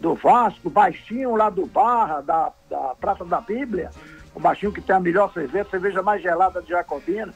do 0.00 0.14
Vasco, 0.14 0.68
baixinho 0.68 1.36
lá 1.36 1.48
do 1.48 1.66
Barra, 1.66 2.20
da, 2.20 2.52
da 2.68 2.94
Praça 2.98 3.24
da 3.24 3.40
Bíblia 3.40 3.90
o 4.34 4.40
baixinho 4.40 4.72
que 4.72 4.80
tem 4.80 4.96
a 4.96 5.00
melhor 5.00 5.32
cerveja, 5.32 5.70
cerveja 5.70 6.02
mais 6.02 6.20
gelada 6.20 6.60
de 6.60 6.70
Jacobina. 6.70 7.32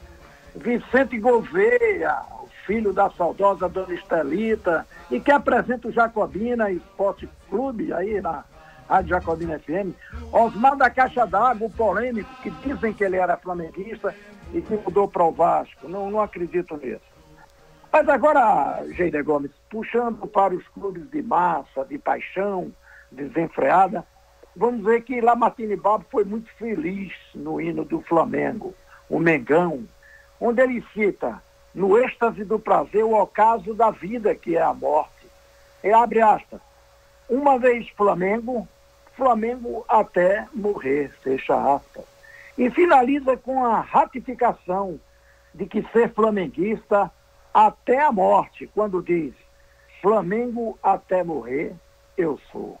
Vicente 0.55 1.17
Gouveia, 1.17 2.17
o 2.43 2.49
filho 2.65 2.91
da 2.91 3.09
saudosa 3.11 3.69
Dona 3.69 3.93
Estelita, 3.93 4.85
e 5.09 5.19
que 5.19 5.31
apresenta 5.31 5.87
o 5.87 5.91
Jacobina 5.91 6.69
Esporte 6.69 7.29
Clube 7.49 7.93
aí 7.93 8.19
na 8.19 8.43
Rádio 8.89 9.09
Jacobina 9.09 9.59
FM. 9.59 9.93
Osmar 10.33 10.75
da 10.75 10.89
Caixa 10.89 11.25
d'Água, 11.27 11.67
o 11.67 11.69
polêmico, 11.69 12.29
que 12.41 12.49
dizem 12.49 12.91
que 12.91 13.03
ele 13.03 13.17
era 13.17 13.37
flamenguista 13.37 14.15
e 14.51 14.61
que 14.61 14.75
mudou 14.77 15.07
para 15.07 15.23
o 15.23 15.31
Vasco. 15.31 15.87
Não, 15.87 16.09
não 16.09 16.19
acredito 16.19 16.75
nisso. 16.75 17.07
Mas 17.91 18.09
agora, 18.09 18.83
Geide 18.89 19.21
Gomes, 19.21 19.51
puxando 19.69 20.25
para 20.27 20.55
os 20.55 20.67
clubes 20.69 21.07
de 21.11 21.21
massa, 21.21 21.85
de 21.85 21.99
paixão, 21.99 22.71
desenfreada, 23.11 24.03
vamos 24.55 24.83
ver 24.83 25.03
que 25.03 25.21
Lamartine 25.21 25.75
Babo 25.75 26.05
foi 26.09 26.23
muito 26.23 26.51
feliz 26.53 27.13
no 27.35 27.61
hino 27.61 27.85
do 27.85 28.01
Flamengo, 28.01 28.73
o 29.07 29.19
Mengão, 29.19 29.83
onde 30.39 30.61
ele 30.61 30.83
cita, 30.93 31.41
no 31.73 31.97
êxtase 31.97 32.43
do 32.43 32.59
prazer, 32.59 33.03
o 33.03 33.19
ocaso 33.19 33.73
da 33.73 33.91
vida, 33.91 34.33
que 34.33 34.55
é 34.55 34.61
a 34.61 34.73
morte. 34.73 35.27
E 35.83 35.91
abre 35.91 36.21
aspas, 36.21 36.59
uma 37.27 37.57
vez 37.57 37.87
Flamengo, 37.89 38.67
Flamengo 39.19 39.83
até 39.89 40.47
morrer, 40.53 41.11
fecha 41.21 41.53
aspas. 41.75 42.05
E 42.57 42.69
finaliza 42.69 43.35
com 43.35 43.65
a 43.65 43.81
ratificação 43.81 44.97
de 45.53 45.65
que 45.65 45.83
ser 45.91 46.13
flamenguista 46.13 47.11
até 47.53 47.99
a 47.99 48.13
morte, 48.13 48.65
quando 48.73 49.03
diz, 49.03 49.33
Flamengo 50.01 50.79
até 50.81 51.21
morrer, 51.21 51.75
eu 52.17 52.39
sou. 52.49 52.79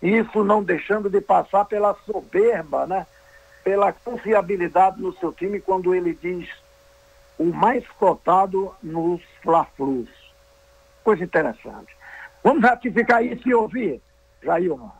Isso 0.00 0.42
não 0.42 0.62
deixando 0.62 1.10
de 1.10 1.20
passar 1.20 1.66
pela 1.66 1.94
soberba, 2.06 2.86
né? 2.86 3.06
pela 3.62 3.92
confiabilidade 3.92 5.02
no 5.02 5.12
seu 5.18 5.30
time, 5.32 5.60
quando 5.60 5.94
ele 5.94 6.14
diz 6.14 6.48
o 7.38 7.44
mais 7.44 7.86
cotado 7.98 8.74
nos 8.82 9.20
Fla-Flus. 9.42 10.08
Coisa 11.04 11.24
interessante. 11.24 11.94
Vamos 12.42 12.62
ratificar 12.62 13.22
isso 13.22 13.46
e 13.46 13.52
ouvir, 13.54 14.00
Jailma. 14.42 14.97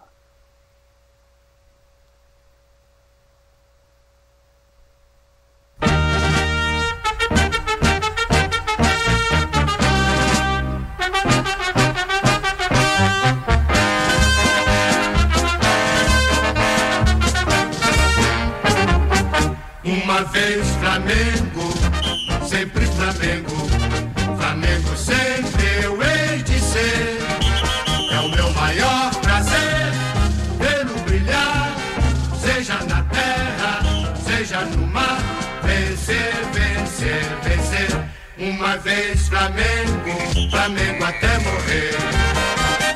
Uma 38.41 38.77
vez 38.77 39.29
Flamengo, 39.29 40.51
Flamengo 40.51 41.05
até 41.05 41.39
morrer. 41.39 41.91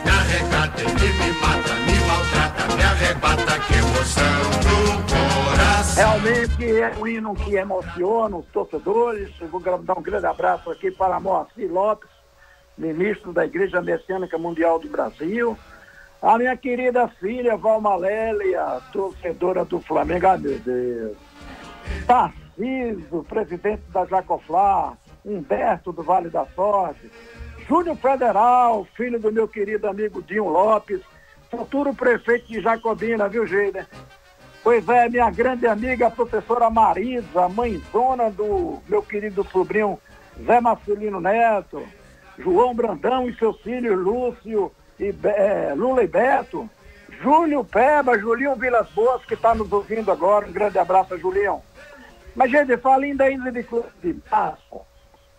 Me 0.05 0.11
arrecata, 0.11 0.81
ele 0.81 1.13
me 1.15 1.33
mata, 1.41 1.75
me 1.75 1.99
maltrata, 2.07 2.77
me 2.77 2.83
arrebata, 2.85 3.59
que 3.67 3.75
emoção 3.75 4.51
do 4.63 5.03
Realmente 5.97 6.81
é 6.81 6.93
um 6.97 7.07
hino 7.09 7.35
que 7.35 7.57
emociona 7.57 8.37
os 8.37 8.47
torcedores. 8.47 9.31
Eu 9.41 9.49
vou 9.49 9.61
dar 9.61 9.99
um 9.99 10.03
grande 10.03 10.27
abraço 10.27 10.71
aqui 10.71 10.93
para 10.93 11.19
Moacir 11.19 11.73
Lopes, 11.73 12.09
ministro 12.79 13.33
da 13.33 13.45
Igreja 13.45 13.83
Messiânica 13.83 14.39
Mundial 14.39 14.79
do 14.79 14.89
Brasil. 14.89 15.59
A 16.23 16.39
minha 16.39 16.57
querida 16.57 17.09
filha 17.21 17.57
Valma 17.57 17.97
Lélia, 17.97 18.81
torcedora 18.93 19.65
do 19.65 19.81
Flamengo. 19.81 20.25
Ai, 20.29 20.39
meu 20.39 20.59
Deus. 20.61 21.17
Tarciso, 22.07 23.27
presidente 23.29 23.83
da 23.93 24.07
Jacoflá. 24.07 24.97
Humberto 25.25 25.93
do 25.93 26.03
Vale 26.03 26.29
da 26.29 26.47
Sorte. 26.55 27.11
Júnior 27.69 27.97
Federal, 27.97 28.87
filho 28.97 29.19
do 29.19 29.33
meu 29.33 29.47
querido 29.47 29.87
amigo 29.87 30.23
Dinho 30.23 30.49
Lopes. 30.49 31.01
Futuro 31.51 31.95
prefeito 31.95 32.49
de 32.49 32.61
Jacobina, 32.61 33.29
viu, 33.29 33.47
Geida? 33.47 33.87
Pois 34.63 34.89
é, 34.89 35.09
minha 35.09 35.31
grande 35.31 35.67
amiga, 35.67 36.07
a 36.07 36.11
professora 36.11 36.71
Marisa, 36.71 37.49
mãezona 37.49 38.31
do 38.31 38.81
meu 38.89 39.03
querido 39.03 39.45
sobrinho 39.51 39.99
Zé 40.47 40.61
Marcelino 40.61 41.21
Neto, 41.21 41.83
João 42.39 42.75
Brandão 42.75 43.29
e 43.29 43.37
seus 43.37 43.61
filhos 43.61 43.99
Lúcio, 43.99 44.73
e, 44.99 45.15
é, 45.25 45.75
Lula 45.75 46.05
e 46.05 46.07
Beto, 46.07 46.71
Júlio 47.21 47.65
Peba, 47.65 48.19
Julinho 48.19 48.57
Vilas 48.57 48.89
Boas, 48.91 49.25
que 49.25 49.35
está 49.35 49.55
nos 49.55 49.71
ouvindo 49.73 50.11
agora. 50.11 50.47
Um 50.47 50.53
grande 50.53 50.79
abraço, 50.79 51.19
Julião. 51.19 51.63
Mas, 52.35 52.51
gente, 52.51 52.77
falando 52.79 53.21
ainda 53.21 53.53
de 53.53 53.63
clube 53.63 53.89
de 54.03 54.15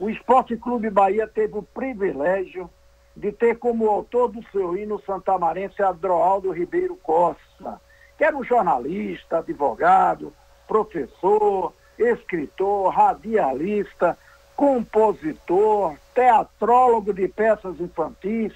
o 0.04 0.10
Esporte 0.10 0.58
Clube 0.58 0.90
Bahia 0.90 1.26
teve 1.26 1.58
o 1.58 1.64
privilégio 1.64 2.70
de 3.16 3.32
ter 3.32 3.58
como 3.58 3.90
autor 3.90 4.28
do 4.28 4.44
seu 4.52 4.76
hino 4.76 5.02
santamarense 5.06 5.82
Adroaldo 5.82 6.52
Ribeiro 6.52 6.98
Costa, 6.98 7.80
que 8.18 8.26
era 8.26 8.36
um 8.36 8.44
jornalista, 8.44 9.38
advogado, 9.38 10.34
professor, 10.68 11.72
escritor, 11.98 12.94
radialista, 12.94 14.18
compositor, 14.58 15.96
teatrólogo 16.14 17.14
de 17.14 17.30
peças 17.30 17.80
infantis. 17.80 18.52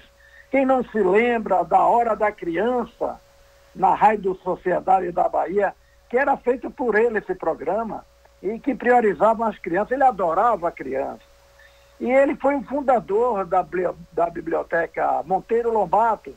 Quem 0.50 0.66
não 0.66 0.84
se 0.84 0.98
lembra 0.98 1.62
da 1.62 1.80
Hora 1.80 2.14
da 2.14 2.30
Criança, 2.30 3.18
na 3.74 3.94
Rádio 3.94 4.34
Sociedade 4.44 5.10
da 5.12 5.26
Bahia, 5.30 5.74
que 6.10 6.18
era 6.18 6.36
feito 6.36 6.70
por 6.70 6.94
ele 6.94 7.20
esse 7.20 7.34
programa, 7.34 8.04
e 8.42 8.58
que 8.58 8.74
priorizava 8.74 9.48
as 9.48 9.58
crianças, 9.58 9.92
ele 9.92 10.04
adorava 10.04 10.68
a 10.68 10.72
criança. 10.72 11.27
E 12.00 12.10
ele 12.10 12.36
foi 12.36 12.54
o 12.54 12.62
fundador 12.62 13.44
da, 13.44 13.66
da 14.12 14.30
biblioteca 14.30 15.22
Monteiro 15.24 15.72
Lobato, 15.72 16.34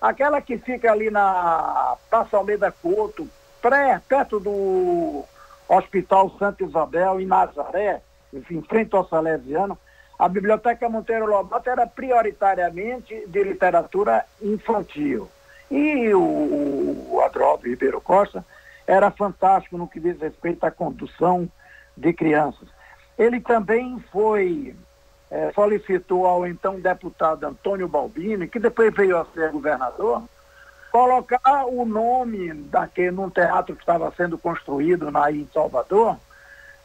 aquela 0.00 0.40
que 0.40 0.56
fica 0.58 0.90
ali 0.90 1.10
na 1.10 1.96
Praça 2.08 2.36
Almeida 2.36 2.72
Couto, 2.72 3.28
pré, 3.60 4.00
perto 4.08 4.40
do 4.40 5.24
Hospital 5.68 6.30
Santa 6.38 6.64
Isabel, 6.64 7.20
em 7.20 7.26
Nazaré, 7.26 8.02
em 8.32 8.62
frente 8.62 8.94
ao 8.94 9.06
Salesiano. 9.06 9.78
A 10.18 10.28
Biblioteca 10.28 10.88
Monteiro 10.88 11.26
Lobato 11.26 11.68
era 11.68 11.86
prioritariamente 11.86 13.26
de 13.26 13.42
literatura 13.42 14.24
infantil. 14.40 15.28
E 15.70 16.12
o, 16.14 17.08
o 17.10 17.20
Adroaldo 17.24 17.66
Ribeiro 17.66 18.00
Costa 18.00 18.44
era 18.86 19.10
fantástico 19.10 19.78
no 19.78 19.88
que 19.88 20.00
diz 20.00 20.20
respeito 20.20 20.64
à 20.64 20.70
condução 20.70 21.48
de 21.96 22.12
crianças. 22.12 22.68
Ele 23.18 23.40
também 23.40 23.98
foi, 24.12 24.74
é, 25.32 25.50
solicitou 25.54 26.26
ao 26.26 26.46
então 26.46 26.78
deputado 26.78 27.44
Antônio 27.44 27.88
Balbini, 27.88 28.46
que 28.46 28.58
depois 28.58 28.94
veio 28.94 29.16
a 29.16 29.24
ser 29.24 29.50
governador, 29.50 30.22
colocar 30.92 31.64
o 31.64 31.86
nome 31.86 32.52
daquele, 32.52 33.12
num 33.12 33.30
teatro 33.30 33.74
que 33.74 33.80
estava 33.80 34.12
sendo 34.14 34.36
construído 34.36 35.10
na, 35.10 35.32
em 35.32 35.48
Salvador, 35.50 36.18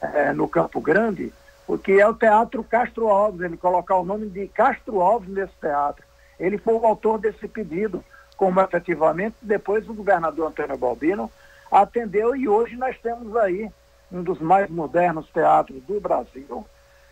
é, 0.01 0.31
no 0.31 0.47
Campo 0.47 0.79
Grande, 0.79 1.33
porque 1.65 1.91
é 1.91 2.07
o 2.07 2.13
Teatro 2.13 2.63
Castro 2.63 3.09
Alves, 3.09 3.41
ele 3.41 3.57
colocar 3.57 3.97
o 3.97 4.05
nome 4.05 4.27
de 4.27 4.47
Castro 4.47 5.01
Alves 5.01 5.27
nesse 5.27 5.53
teatro. 5.59 6.05
Ele 6.39 6.57
foi 6.57 6.75
o 6.75 6.85
autor 6.85 7.19
desse 7.19 7.49
pedido, 7.49 8.01
como 8.37 8.61
efetivamente 8.61 9.35
depois 9.41 9.89
o 9.89 9.93
governador 9.93 10.47
Antônio 10.47 10.77
Balbino 10.77 11.29
atendeu 11.69 12.33
e 12.33 12.47
hoje 12.47 12.77
nós 12.77 12.97
temos 12.99 13.35
aí 13.35 13.69
um 14.09 14.23
dos 14.23 14.39
mais 14.39 14.69
modernos 14.69 15.27
teatros 15.33 15.83
do 15.83 15.99
Brasil, 15.99 16.65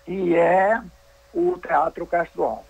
que 0.06 0.34
é 0.34 0.82
o 1.36 1.60
Teatro 1.60 2.08
Castro 2.08 2.44
Alves. 2.44 2.66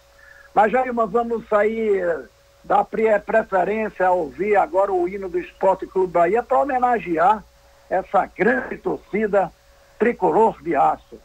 Mas, 0.54 0.72
Jairma, 0.72 1.06
vamos 1.06 1.48
sair 1.48 2.28
da 2.64 2.84
preferência 2.84 4.08
a 4.08 4.12
ouvir 4.12 4.56
agora 4.56 4.92
o 4.92 5.08
hino 5.08 5.30
do 5.30 5.40
Esporte 5.40 5.86
Clube 5.86 6.12
Bahia 6.12 6.42
para 6.42 6.60
homenagear 6.60 7.44
essa 7.90 8.26
grande 8.26 8.78
torcida 8.78 9.52
tricolor 10.00 10.62
de 10.64 10.76
aço. 10.76 11.20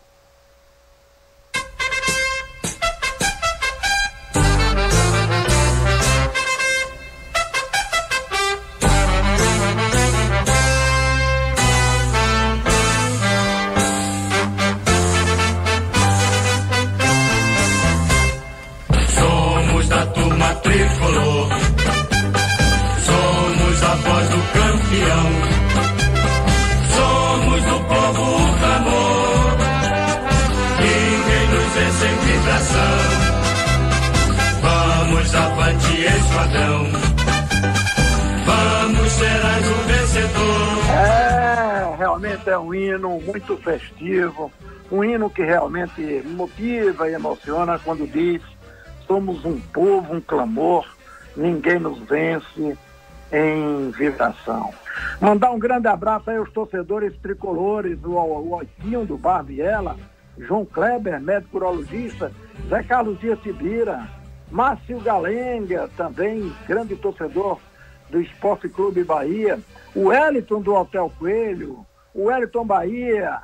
É 42.46 42.59
um 42.59 42.74
hino 42.74 43.20
muito 43.20 43.57
festivo, 43.57 44.53
um 44.90 45.05
hino 45.05 45.29
que 45.29 45.42
realmente 45.42 46.22
motiva 46.26 47.09
e 47.09 47.14
emociona 47.14 47.79
quando 47.79 48.07
diz: 48.07 48.42
somos 49.07 49.44
um 49.44 49.61
povo, 49.61 50.14
um 50.14 50.20
clamor, 50.20 50.87
ninguém 51.37 51.79
nos 51.79 51.98
vence 52.00 52.79
em 53.33 53.90
vibração. 53.90 54.72
Mandar 55.20 55.50
um 55.50 55.59
grande 55.59 55.87
abraço 55.87 56.31
aí 56.31 56.37
aos 56.37 56.50
torcedores 56.50 57.16
tricolores, 57.22 57.98
o, 58.05 58.11
o 58.11 58.55
Oitinho 58.55 59.05
do 59.05 59.16
Bar 59.16 59.44
João 60.38 60.64
Kleber, 60.64 61.20
médico 61.20 61.59
urologista, 61.59 62.33
Zé 62.68 62.83
Carlos 62.83 63.18
Dias 63.20 63.38
Tibira, 63.40 64.09
Márcio 64.50 64.98
Galenga, 65.00 65.88
também 65.96 66.53
grande 66.66 66.96
torcedor 66.96 67.59
do 68.09 68.20
Esporte 68.20 68.68
Clube 68.68 69.05
Bahia, 69.05 69.59
o 69.94 70.07
Wellington 70.07 70.61
do 70.61 70.74
Hotel 70.74 71.12
Coelho, 71.18 71.87
Wellington 72.14 72.64
Bahia, 72.64 73.40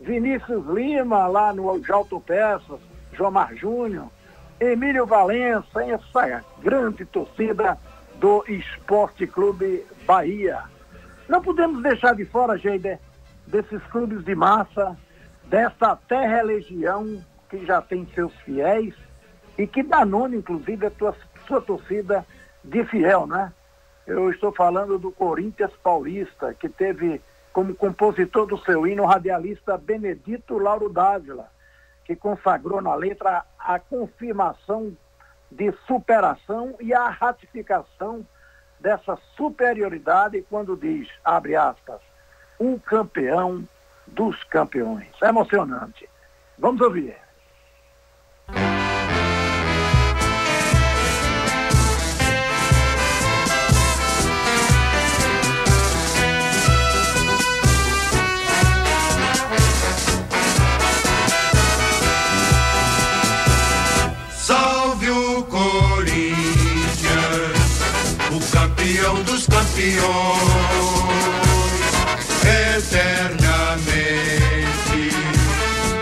Vinícius 0.00 0.66
Lima, 0.66 1.26
lá 1.26 1.52
no 1.52 1.82
Jalto 1.82 2.20
Peças, 2.20 2.80
Jomar 3.12 3.54
Júnior, 3.54 4.08
Emílio 4.58 5.06
Valença, 5.06 5.84
essa 5.84 6.44
grande 6.62 7.04
torcida 7.04 7.78
do 8.16 8.44
Esporte 8.46 9.26
Clube 9.26 9.84
Bahia. 10.06 10.62
Não 11.28 11.40
podemos 11.42 11.82
deixar 11.82 12.14
de 12.14 12.24
fora, 12.24 12.58
Geider, 12.58 12.98
desses 13.46 13.82
clubes 13.84 14.24
de 14.24 14.34
massa, 14.34 14.96
dessa 15.44 15.96
terra 16.08 16.42
legião 16.42 17.24
que 17.48 17.64
já 17.64 17.80
tem 17.80 18.06
seus 18.14 18.32
fiéis 18.40 18.94
e 19.58 19.66
que 19.66 19.82
dá 19.82 20.04
nome, 20.04 20.36
inclusive, 20.36 20.86
a 20.86 20.90
tua, 20.90 21.14
sua 21.46 21.60
torcida 21.60 22.24
de 22.64 22.84
fiel, 22.84 23.26
né? 23.26 23.52
Eu 24.06 24.30
estou 24.30 24.52
falando 24.52 24.98
do 24.98 25.10
Corinthians 25.10 25.72
Paulista, 25.82 26.54
que 26.54 26.68
teve 26.68 27.20
como 27.52 27.74
compositor 27.74 28.46
do 28.46 28.58
seu 28.58 28.86
hino 28.86 29.02
o 29.02 29.06
radialista 29.06 29.76
Benedito 29.76 30.58
Lauro 30.58 30.88
Dávila, 30.88 31.50
que 32.04 32.14
consagrou 32.14 32.80
na 32.80 32.94
letra 32.94 33.44
a 33.58 33.78
confirmação 33.78 34.96
de 35.50 35.72
superação 35.86 36.76
e 36.80 36.94
a 36.94 37.08
ratificação 37.08 38.24
dessa 38.78 39.18
superioridade 39.36 40.44
quando 40.48 40.76
diz, 40.76 41.08
abre 41.24 41.56
aspas, 41.56 42.00
o 42.58 42.78
campeão 42.78 43.66
dos 44.06 44.42
campeões. 44.44 45.08
É 45.22 45.28
emocionante. 45.28 46.08
Vamos 46.58 46.80
ouvir. 46.80 47.16
Campeões 69.80 69.96
eternamente 72.76 73.80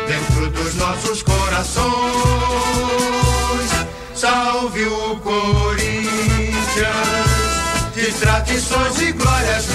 dentro 0.08 0.50
dos 0.50 0.74
nossos 0.74 1.22
corações. 1.22 1.88
Salve 4.14 4.84
o 4.84 5.16
Corinthians 5.20 6.58
de 7.94 8.12
tradições 8.14 9.00
e 9.00 9.12
glórias. 9.12 9.66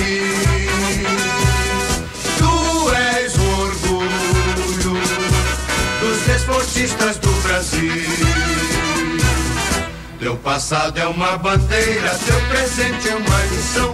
Tu 2.38 2.90
és 2.94 3.34
orgulho 3.38 5.00
dos 6.02 6.22
desportistas 6.28 7.18
do 7.18 7.32
Brasil. 7.44 8.04
Teu 10.24 10.38
passado 10.38 10.98
é 10.98 11.06
uma 11.06 11.38
bandeira, 11.38 12.18
teu 12.26 12.40
presente 12.48 13.10
é 13.10 13.16
uma 13.16 13.44
lição. 13.52 13.93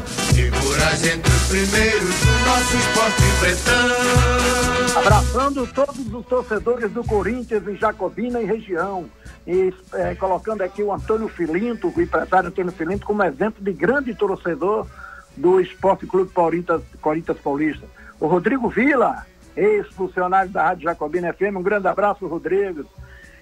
Figuras 0.69 1.03
entre 1.03 1.31
os 1.31 1.47
primeiros 1.47 2.19
do 2.19 2.31
nosso 2.45 2.77
esporte 2.77 3.23
pretão. 3.39 4.99
Abraçando 4.99 5.67
todos 5.73 6.13
os 6.13 6.25
torcedores 6.27 6.91
do 6.91 7.03
Corinthians 7.03 7.67
em 7.67 7.75
Jacobina 7.75 8.39
e 8.39 8.45
região. 8.45 9.09
e 9.47 9.73
é, 9.93 10.13
colocando 10.13 10.61
aqui 10.61 10.83
o 10.83 10.93
Antônio 10.93 11.27
Filinto, 11.27 11.87
o 11.87 12.01
empresário 12.01 12.49
Antônio 12.49 12.71
Filinto, 12.71 13.03
como 13.03 13.23
exemplo 13.23 13.63
de 13.63 13.73
grande 13.73 14.13
torcedor 14.13 14.85
do 15.35 15.59
Esporte 15.59 16.05
Clube 16.05 16.31
Corinthians, 16.31 16.83
Corinthians 17.01 17.39
Paulista. 17.39 17.87
O 18.19 18.27
Rodrigo 18.27 18.69
Vila, 18.69 19.25
ex-funcionário 19.57 20.51
da 20.51 20.65
Rádio 20.65 20.83
Jacobina 20.83 21.33
FM, 21.33 21.57
um 21.57 21.63
grande 21.63 21.87
abraço, 21.87 22.27
Rodrigo. 22.27 22.85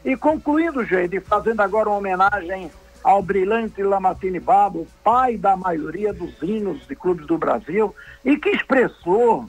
E 0.05 0.15
concluindo, 0.15 0.85
gente, 0.85 1.19
fazendo 1.19 1.59
agora 1.59 1.89
uma 1.89 1.97
homenagem 1.97 2.71
ao 3.03 3.21
brilhante 3.21 3.81
Lamartine 3.83 4.39
Babo, 4.39 4.87
pai 5.03 5.37
da 5.37 5.55
maioria 5.55 6.13
dos 6.13 6.41
hinos 6.41 6.85
de 6.87 6.95
clubes 6.95 7.25
do 7.25 7.37
Brasil, 7.37 7.95
e 8.23 8.37
que 8.37 8.49
expressou 8.49 9.47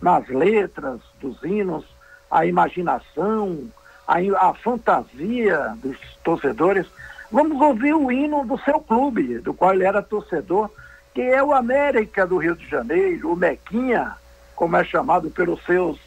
nas 0.00 0.26
letras 0.28 1.00
dos 1.20 1.42
hinos 1.42 1.84
a 2.30 2.46
imaginação, 2.46 3.68
a, 4.06 4.18
a 4.48 4.54
fantasia 4.54 5.76
dos 5.82 5.96
torcedores. 6.24 6.86
Vamos 7.30 7.60
ouvir 7.60 7.94
o 7.94 8.10
hino 8.10 8.44
do 8.44 8.58
seu 8.58 8.80
clube, 8.80 9.38
do 9.38 9.52
qual 9.52 9.74
ele 9.74 9.84
era 9.84 10.02
torcedor, 10.02 10.70
que 11.12 11.20
é 11.20 11.42
o 11.42 11.52
América 11.52 12.26
do 12.26 12.38
Rio 12.38 12.54
de 12.54 12.66
Janeiro, 12.68 13.32
o 13.32 13.36
Mequinha, 13.36 14.12
como 14.54 14.76
é 14.76 14.84
chamado 14.84 15.30
pelos 15.30 15.62
seus 15.64 15.98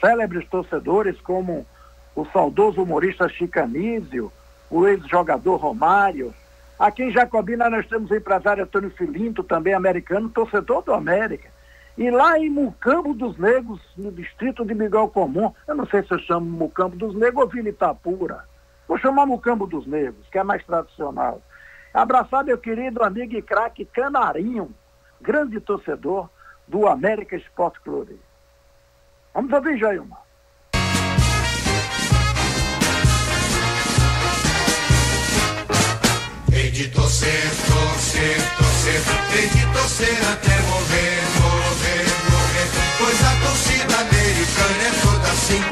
célebres 0.00 0.48
torcedores, 0.48 1.20
como 1.20 1.66
o 2.14 2.24
saudoso 2.26 2.82
humorista 2.82 3.28
Chicanísio, 3.28 4.32
o 4.70 4.86
ex-jogador 4.86 5.56
Romário. 5.56 6.34
Aqui 6.78 7.04
em 7.04 7.12
Jacobina 7.12 7.70
nós 7.70 7.86
temos 7.86 8.10
o 8.10 8.14
empresário 8.14 8.64
Antônio 8.64 8.90
Filinto, 8.90 9.42
também 9.44 9.74
americano, 9.74 10.28
torcedor 10.28 10.82
do 10.82 10.92
América. 10.92 11.48
E 11.96 12.10
lá 12.10 12.38
em 12.38 12.50
Mucambo 12.50 13.14
dos 13.14 13.38
Negros, 13.38 13.80
no 13.96 14.10
distrito 14.10 14.64
de 14.64 14.74
Miguel 14.74 15.08
Comum, 15.08 15.52
eu 15.68 15.76
não 15.76 15.86
sei 15.86 16.02
se 16.02 16.12
eu 16.12 16.18
chamo 16.18 16.44
Mucambo 16.44 16.96
dos 16.96 17.14
Negros 17.14 17.44
ou 17.44 17.48
Vila 17.48 17.68
Itapura. 17.68 18.44
Vou 18.88 18.98
chamar 18.98 19.26
Mucambo 19.26 19.66
dos 19.66 19.86
Negros, 19.86 20.26
que 20.30 20.38
é 20.38 20.42
mais 20.42 20.64
tradicional. 20.64 21.40
Abraçar 21.92 22.44
meu 22.44 22.58
querido 22.58 23.04
amigo 23.04 23.36
e 23.36 23.42
craque 23.42 23.84
Canarinho, 23.84 24.74
grande 25.20 25.60
torcedor 25.60 26.28
do 26.66 26.88
América 26.88 27.36
Esporte 27.36 27.80
Clube. 27.80 28.18
Vamos 29.32 29.52
ouvir, 29.52 29.78
Jailma. 29.78 30.23
De 36.74 36.88
torcer, 36.88 37.30
torcer, 37.68 38.36
torcer, 38.58 39.00
tem 39.30 39.48
de 39.48 39.64
torcer 39.72 40.18
até 40.32 40.60
morrer, 40.62 41.22
morrer, 41.40 42.04
morrer. 42.32 42.68
Pois 42.98 43.22
a 43.22 43.30
torcida 43.46 43.94
americana 44.00 44.82
é 44.82 44.92
toda 45.00 45.28
assim, 45.30 45.62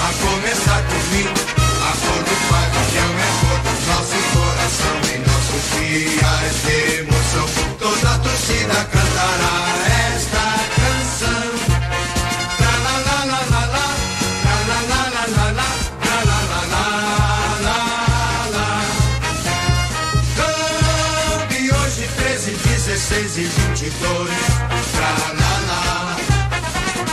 a 0.00 0.10
começar 0.22 0.80
por 0.84 1.04
mim, 1.10 1.26
a 1.26 1.92
cor 2.06 2.22
do 2.22 2.36
pavilhão 2.48 3.12
é 3.18 3.30
cor 3.40 3.58
do 3.64 3.72
nosso 3.90 4.18
coração 4.32 4.96
e 5.12 5.18
nossos 5.26 5.64
dias 5.74 6.54
de 6.62 6.98
emoção. 7.00 7.46
Toda 7.80 8.14
a 8.14 8.18
torcida 8.20 8.74
cantará. 8.92 9.93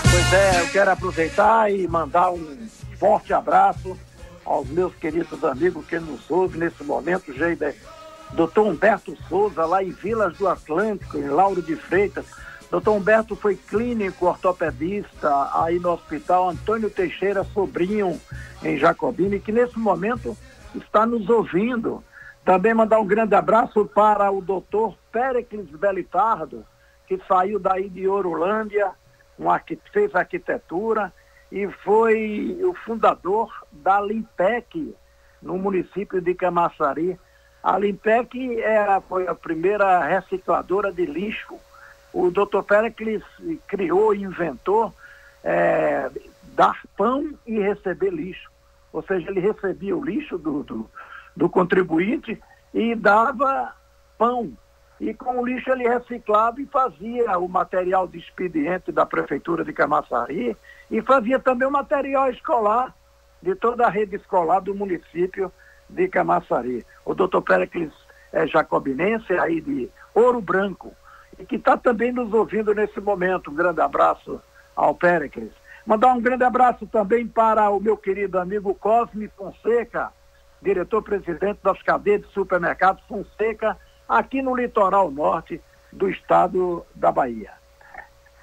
Pois 0.10 0.34
é, 0.34 0.62
eu 0.62 0.68
quero 0.70 0.92
aproveitar 0.92 1.72
e 1.72 1.88
mandar 1.88 2.32
um 2.32 2.68
forte 2.98 3.34
abraço 3.34 3.98
aos 4.46 4.68
meus 4.68 4.94
queridos 4.96 5.44
amigos 5.44 5.86
que 5.86 6.00
nos 6.00 6.30
ouvem 6.30 6.60
nesse 6.60 6.84
momento, 6.84 7.34
Geider. 7.34 7.76
Doutor 8.34 8.68
Humberto 8.68 9.18
Souza, 9.28 9.66
lá 9.66 9.84
em 9.84 9.92
Vilas 9.92 10.38
do 10.38 10.48
Atlântico, 10.48 11.18
em 11.18 11.28
Lauro 11.28 11.62
de 11.62 11.76
Freitas. 11.76 12.26
Doutor 12.70 12.94
Humberto 12.94 13.36
foi 13.36 13.56
clínico 13.56 14.26
ortopedista 14.26 15.30
aí 15.62 15.78
no 15.78 15.92
Hospital 15.92 16.50
Antônio 16.50 16.90
Teixeira 16.90 17.44
Sobrinho, 17.44 18.20
em 18.64 18.78
Jacobina, 18.78 19.38
que 19.40 19.52
nesse 19.52 19.78
momento 19.78 20.38
está 20.74 21.06
nos 21.06 21.30
ouvindo. 21.30 22.02
Também 22.46 22.74
mandar 22.74 23.00
um 23.00 23.06
grande 23.06 23.36
abraço 23.36 23.86
para 23.86 24.32
o 24.32 24.42
doutor 24.42 24.96
Péricles 25.12 25.68
Belitardo, 25.70 26.66
que 27.18 27.28
saiu 27.28 27.60
daí 27.60 27.90
de 27.90 28.08
Orolândia, 28.08 28.92
um 29.38 29.48
fez 29.92 30.16
arquitetura 30.16 31.12
e 31.52 31.68
foi 31.68 32.58
o 32.64 32.74
fundador 32.74 33.52
da 33.72 34.00
Limpec, 34.00 34.96
no 35.42 35.58
município 35.58 36.22
de 36.22 36.34
Camaçari. 36.34 37.20
A 37.62 37.78
Limpec 37.78 38.62
era, 38.62 39.02
foi 39.02 39.28
a 39.28 39.36
primeira 39.36 40.06
recicladora 40.06 40.92
de 40.92 41.06
lixo. 41.06 41.56
O 42.14 42.32
doutor 42.32 42.64
Péricles 42.64 43.24
criou 43.68 44.16
e 44.16 44.24
inventou 44.24 44.94
é, 45.44 46.10
dar 46.56 46.80
pão 46.96 47.34
e 47.46 47.60
receber 47.60 48.12
lixo. 48.12 48.50
Ou 48.94 49.04
seja, 49.04 49.30
ele 49.30 49.42
recebia 49.42 49.98
o 49.98 50.04
lixo 50.04 50.38
do, 50.38 50.64
do 50.64 50.90
do 51.36 51.50
contribuinte 51.50 52.42
e 52.74 52.96
dava 52.96 53.74
pão. 54.18 54.52
E 55.02 55.16
com 55.16 55.40
o 55.40 55.44
lixo 55.44 55.72
ele 55.72 55.90
reciclava 55.90 56.62
e 56.62 56.66
fazia 56.68 57.36
o 57.40 57.50
material 57.50 58.08
de 58.08 58.20
expediente 58.20 58.92
da 58.92 59.04
Prefeitura 59.04 59.66
de 59.66 59.74
Camaçari 59.74 60.56
e 60.92 61.02
fazia 61.02 61.40
também 61.40 61.68
o 61.68 61.72
material 61.72 62.30
escolar 62.30 62.96
de 63.42 63.56
toda 63.56 63.88
a 63.88 63.90
rede 63.90 64.16
escolar 64.16 64.60
do 64.60 64.76
município 64.76 65.52
de 65.90 66.08
Camaçari. 66.08 66.86
O 67.04 67.16
doutor 67.16 67.42
Pericles 67.42 67.92
é 68.32 68.46
jacobinense 68.46 69.34
aí 69.34 69.60
de 69.60 69.90
Ouro 70.14 70.40
Branco 70.40 70.94
e 71.40 71.46
que 71.46 71.56
está 71.56 71.76
também 71.76 72.12
nos 72.12 72.32
ouvindo 72.32 72.72
nesse 72.76 73.02
momento. 73.02 73.50
Um 73.50 73.56
grande 73.56 73.82
abraço 73.82 74.40
ao 74.76 74.94
Pericles. 74.94 75.52
Mandar 75.84 76.14
um 76.14 76.22
grande 76.22 76.44
abraço 76.44 76.86
também 76.86 77.28
para 77.28 77.72
o 77.72 77.80
meu 77.80 77.98
querido 77.98 78.38
amigo 78.38 78.76
Cosme 78.76 79.28
Fonseca, 79.36 80.14
diretor-presidente 80.62 81.60
das 81.64 81.82
cadeias 81.82 82.22
de 82.22 82.28
supermercados 82.28 83.04
Fonseca, 83.08 83.76
aqui 84.12 84.42
no 84.42 84.54
litoral 84.54 85.10
norte 85.10 85.62
do 85.90 86.10
estado 86.10 86.86
da 86.94 87.12
Bahia. 87.14 87.54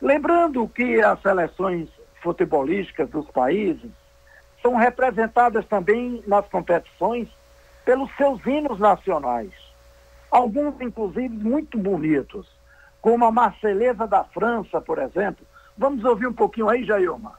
Lembrando 0.00 0.66
que 0.66 1.00
as 1.02 1.20
seleções 1.20 1.88
futebolísticas 2.22 3.10
dos 3.10 3.30
países 3.30 3.90
são 4.62 4.76
representadas 4.76 5.66
também 5.66 6.22
nas 6.26 6.48
competições 6.48 7.28
pelos 7.84 8.10
seus 8.16 8.44
hinos 8.46 8.78
nacionais. 8.78 9.52
Alguns, 10.30 10.80
inclusive, 10.80 11.28
muito 11.28 11.78
bonitos, 11.78 12.48
como 13.02 13.26
a 13.26 13.30
Marseleza 13.30 14.06
da 14.06 14.24
França, 14.24 14.80
por 14.80 14.98
exemplo. 14.98 15.46
Vamos 15.76 16.02
ouvir 16.02 16.26
um 16.26 16.32
pouquinho 16.32 16.68
aí, 16.68 16.84
Jailma. 16.84 17.38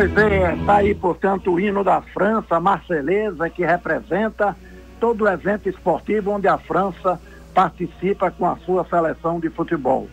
Pois 0.00 0.16
é, 0.16 0.54
está 0.54 0.76
aí, 0.76 0.94
portanto, 0.94 1.52
o 1.52 1.60
hino 1.60 1.84
da 1.84 2.00
França, 2.00 2.56
a 2.56 2.60
Marseleza, 2.60 3.50
que 3.50 3.62
representa 3.62 4.56
todo 4.98 5.24
o 5.24 5.28
evento 5.28 5.68
esportivo 5.68 6.30
onde 6.30 6.48
a 6.48 6.56
França 6.56 7.20
participa 7.52 8.30
com 8.30 8.46
a 8.46 8.56
sua 8.60 8.82
seleção 8.86 9.38
de 9.38 9.50
futebol. 9.50 10.08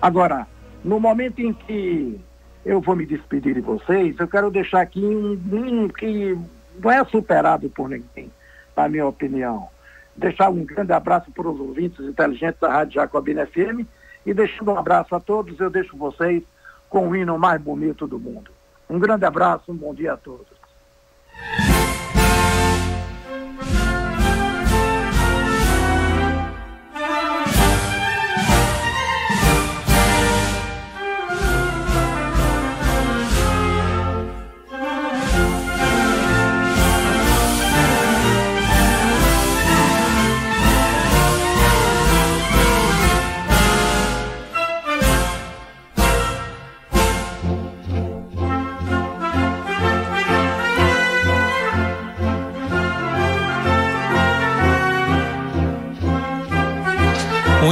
Agora, 0.00 0.44
no 0.84 0.98
momento 0.98 1.38
em 1.38 1.52
que 1.52 2.20
eu 2.66 2.80
vou 2.80 2.96
me 2.96 3.06
despedir 3.06 3.54
de 3.54 3.60
vocês, 3.60 4.18
eu 4.18 4.26
quero 4.26 4.50
deixar 4.50 4.80
aqui 4.80 5.04
um 5.04 5.38
hino 5.52 5.88
que 5.92 6.36
não 6.82 6.90
é 6.90 7.04
superado 7.04 7.70
por 7.70 7.88
ninguém, 7.88 8.28
na 8.76 8.88
minha 8.88 9.06
opinião. 9.06 9.68
Deixar 10.16 10.50
um 10.50 10.64
grande 10.64 10.92
abraço 10.92 11.30
para 11.30 11.48
os 11.48 11.60
ouvintes 11.60 12.00
inteligentes 12.00 12.58
da 12.60 12.72
Rádio 12.72 12.94
Jacobina 12.94 13.46
FM 13.46 13.86
e 14.26 14.34
deixando 14.34 14.72
um 14.72 14.78
abraço 14.78 15.14
a 15.14 15.20
todos, 15.20 15.60
eu 15.60 15.70
deixo 15.70 15.96
vocês 15.96 16.42
com 16.90 17.06
o 17.06 17.14
hino 17.14 17.38
mais 17.38 17.62
bonito 17.62 18.04
do 18.08 18.18
mundo. 18.18 18.50
Um 18.92 18.98
grande 18.98 19.24
abraço, 19.24 19.72
um 19.72 19.74
bom 19.74 19.94
dia 19.94 20.12
a 20.12 20.16
todos. 20.18 20.51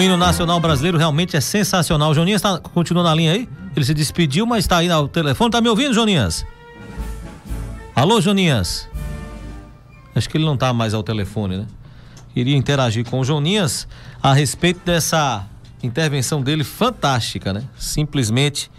O 0.01 0.03
hino 0.03 0.17
nacional 0.17 0.59
brasileiro 0.59 0.97
realmente 0.97 1.37
é 1.37 1.43
sensacional. 1.43 2.15
Joninhas 2.15 2.41
tá, 2.41 2.59
continua 2.59 3.03
na 3.03 3.15
linha 3.15 3.33
aí? 3.33 3.47
Ele 3.77 3.85
se 3.85 3.93
despediu, 3.93 4.47
mas 4.47 4.65
está 4.65 4.79
aí 4.79 4.89
no 4.89 5.07
telefone. 5.07 5.51
Tá 5.51 5.61
me 5.61 5.69
ouvindo, 5.69 5.93
Joninhas? 5.93 6.43
Alô, 7.95 8.19
Joninhas? 8.19 8.89
Acho 10.15 10.27
que 10.27 10.39
ele 10.39 10.47
não 10.47 10.57
tá 10.57 10.73
mais 10.73 10.95
ao 10.95 11.03
telefone, 11.03 11.59
né? 11.59 11.67
Queria 12.33 12.57
interagir 12.57 13.05
com 13.05 13.21
o 13.21 13.25
Joninhas 13.25 13.87
a 14.23 14.33
respeito 14.33 14.81
dessa 14.87 15.47
intervenção 15.83 16.41
dele 16.41 16.65
fantástica, 16.65 17.53
né? 17.53 17.65
Simplesmente 17.77 18.71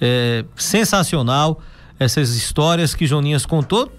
é, 0.00 0.44
sensacional. 0.56 1.60
Essas 2.00 2.30
histórias 2.34 2.96
que 2.96 3.06
Joninhas 3.06 3.46
contou, 3.46 3.92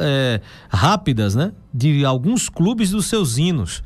é, 0.00 0.40
rápidas, 0.68 1.36
né? 1.36 1.52
De 1.72 2.04
alguns 2.04 2.48
clubes 2.48 2.90
dos 2.90 3.06
seus 3.06 3.38
hinos. 3.38 3.84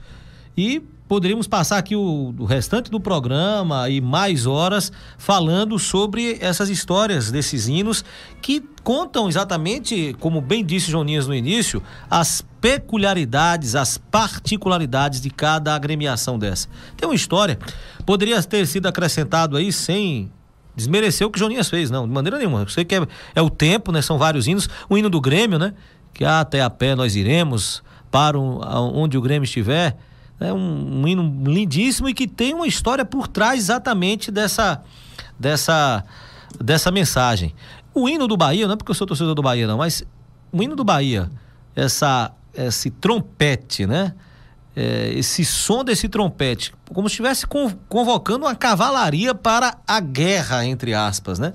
E 0.57 0.83
poderíamos 1.12 1.46
passar 1.46 1.77
aqui 1.77 1.94
o, 1.94 2.35
o, 2.38 2.46
restante 2.46 2.90
do 2.90 2.98
programa 2.98 3.87
e 3.90 4.01
mais 4.01 4.46
horas 4.46 4.90
falando 5.18 5.79
sobre 5.79 6.38
essas 6.40 6.70
histórias 6.70 7.31
desses 7.31 7.68
hinos 7.68 8.03
que 8.40 8.64
contam 8.83 9.29
exatamente, 9.29 10.16
como 10.18 10.40
bem 10.40 10.64
disse 10.64 10.90
Joninhas 10.90 11.27
no 11.27 11.35
início, 11.35 11.83
as 12.09 12.42
peculiaridades, 12.62 13.75
as 13.75 13.98
particularidades 13.98 15.20
de 15.20 15.29
cada 15.29 15.75
agremiação 15.75 16.38
dessa. 16.38 16.66
Tem 16.96 17.07
uma 17.07 17.14
história, 17.14 17.59
poderia 18.07 18.42
ter 18.42 18.66
sido 18.66 18.87
acrescentado 18.87 19.59
aí 19.59 19.70
sem 19.70 20.33
desmerecer 20.75 21.27
o 21.27 21.31
que 21.31 21.38
Joninhas 21.38 21.68
fez, 21.68 21.90
não, 21.90 22.09
de 22.09 22.14
maneira 22.14 22.38
nenhuma. 22.38 22.61
Eu 22.61 22.68
sei 22.68 22.87
que 22.87 22.94
é, 22.94 23.07
é 23.35 23.42
o 23.42 23.51
tempo, 23.51 23.92
né? 23.92 24.01
São 24.01 24.16
vários 24.16 24.46
hinos. 24.46 24.66
O 24.88 24.96
hino 24.96 25.11
do 25.11 25.20
Grêmio, 25.20 25.59
né? 25.59 25.75
Que 26.14 26.25
até 26.25 26.62
a 26.62 26.70
pé 26.70 26.94
nós 26.94 27.16
iremos, 27.16 27.83
para 28.11 28.38
onde 28.38 29.18
o 29.18 29.20
Grêmio 29.20 29.44
estiver 29.44 29.94
é 30.42 30.52
um, 30.52 31.02
um 31.02 31.09
hino 31.09 31.42
lindíssimo 31.46 32.09
e 32.09 32.14
que 32.14 32.26
tem 32.26 32.55
uma 32.55 32.66
história 32.66 33.05
por 33.05 33.28
trás 33.28 33.61
exatamente 33.61 34.31
dessa, 34.31 34.83
dessa, 35.38 36.05
dessa 36.61 36.90
mensagem. 36.90 37.55
O 37.94 38.09
hino 38.09 38.26
do 38.26 38.37
Bahia, 38.37 38.66
não 38.66 38.74
é 38.74 38.76
porque 38.76 38.90
eu 38.90 38.94
sou 38.94 39.07
torcedor 39.07 39.35
do 39.35 39.42
Bahia, 39.42 39.66
não, 39.66 39.78
mas 39.78 40.05
o 40.50 40.62
hino 40.62 40.74
do 40.74 40.85
Bahia, 40.85 41.31
essa, 41.74 42.33
esse 42.55 42.90
trompete, 42.90 43.87
né? 43.87 44.14
É, 44.74 45.12
esse 45.14 45.44
som 45.44 45.85
desse 45.85 46.09
trompete, 46.09 46.72
como 46.94 47.07
se 47.07 47.12
estivesse 47.12 47.46
convocando 47.88 48.46
uma 48.46 48.55
cavalaria 48.55 49.35
para 49.35 49.76
a 49.87 50.00
guerra, 50.00 50.64
entre 50.64 50.94
aspas, 50.94 51.38
né? 51.38 51.52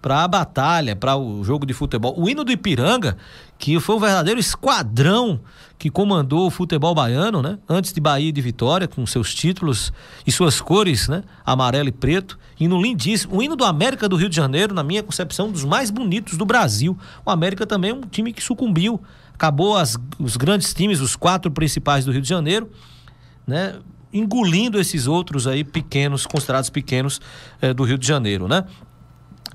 Para 0.00 0.24
a 0.24 0.28
batalha, 0.28 0.96
para 0.96 1.16
o 1.16 1.44
jogo 1.44 1.66
de 1.66 1.74
futebol. 1.74 2.14
O 2.18 2.28
hino 2.28 2.42
do 2.42 2.50
Ipiranga, 2.50 3.16
que 3.58 3.78
foi 3.78 3.96
um 3.96 4.00
verdadeiro 4.00 4.40
esquadrão 4.40 5.40
que 5.80 5.88
comandou 5.88 6.46
o 6.46 6.50
futebol 6.50 6.94
baiano, 6.94 7.40
né? 7.40 7.58
Antes 7.66 7.90
de 7.90 8.00
Bahia 8.00 8.28
e 8.28 8.32
de 8.32 8.40
Vitória, 8.42 8.86
com 8.86 9.04
seus 9.06 9.34
títulos 9.34 9.90
e 10.26 10.30
suas 10.30 10.60
cores, 10.60 11.08
né? 11.08 11.22
Amarelo 11.44 11.88
e 11.88 11.92
preto. 11.92 12.38
Hino 12.58 12.80
lindíssimo. 12.80 13.38
O 13.38 13.42
hino 13.42 13.56
do 13.56 13.64
América 13.64 14.06
do 14.06 14.14
Rio 14.14 14.28
de 14.28 14.36
Janeiro, 14.36 14.74
na 14.74 14.82
minha 14.82 15.02
concepção, 15.02 15.48
um 15.48 15.52
dos 15.52 15.64
mais 15.64 15.90
bonitos 15.90 16.36
do 16.36 16.44
Brasil. 16.44 16.98
O 17.24 17.30
América 17.30 17.66
também 17.66 17.92
é 17.92 17.94
um 17.94 18.02
time 18.02 18.30
que 18.30 18.42
sucumbiu. 18.42 19.00
Acabou 19.32 19.74
as, 19.74 19.96
os 20.18 20.36
grandes 20.36 20.74
times, 20.74 21.00
os 21.00 21.16
quatro 21.16 21.50
principais 21.50 22.04
do 22.04 22.12
Rio 22.12 22.20
de 22.20 22.28
Janeiro, 22.28 22.70
né? 23.46 23.76
Engolindo 24.12 24.78
esses 24.78 25.06
outros 25.06 25.46
aí 25.46 25.64
pequenos, 25.64 26.26
considerados 26.26 26.68
pequenos 26.68 27.22
eh, 27.62 27.72
do 27.72 27.84
Rio 27.84 27.96
de 27.96 28.06
Janeiro, 28.06 28.46
né? 28.46 28.66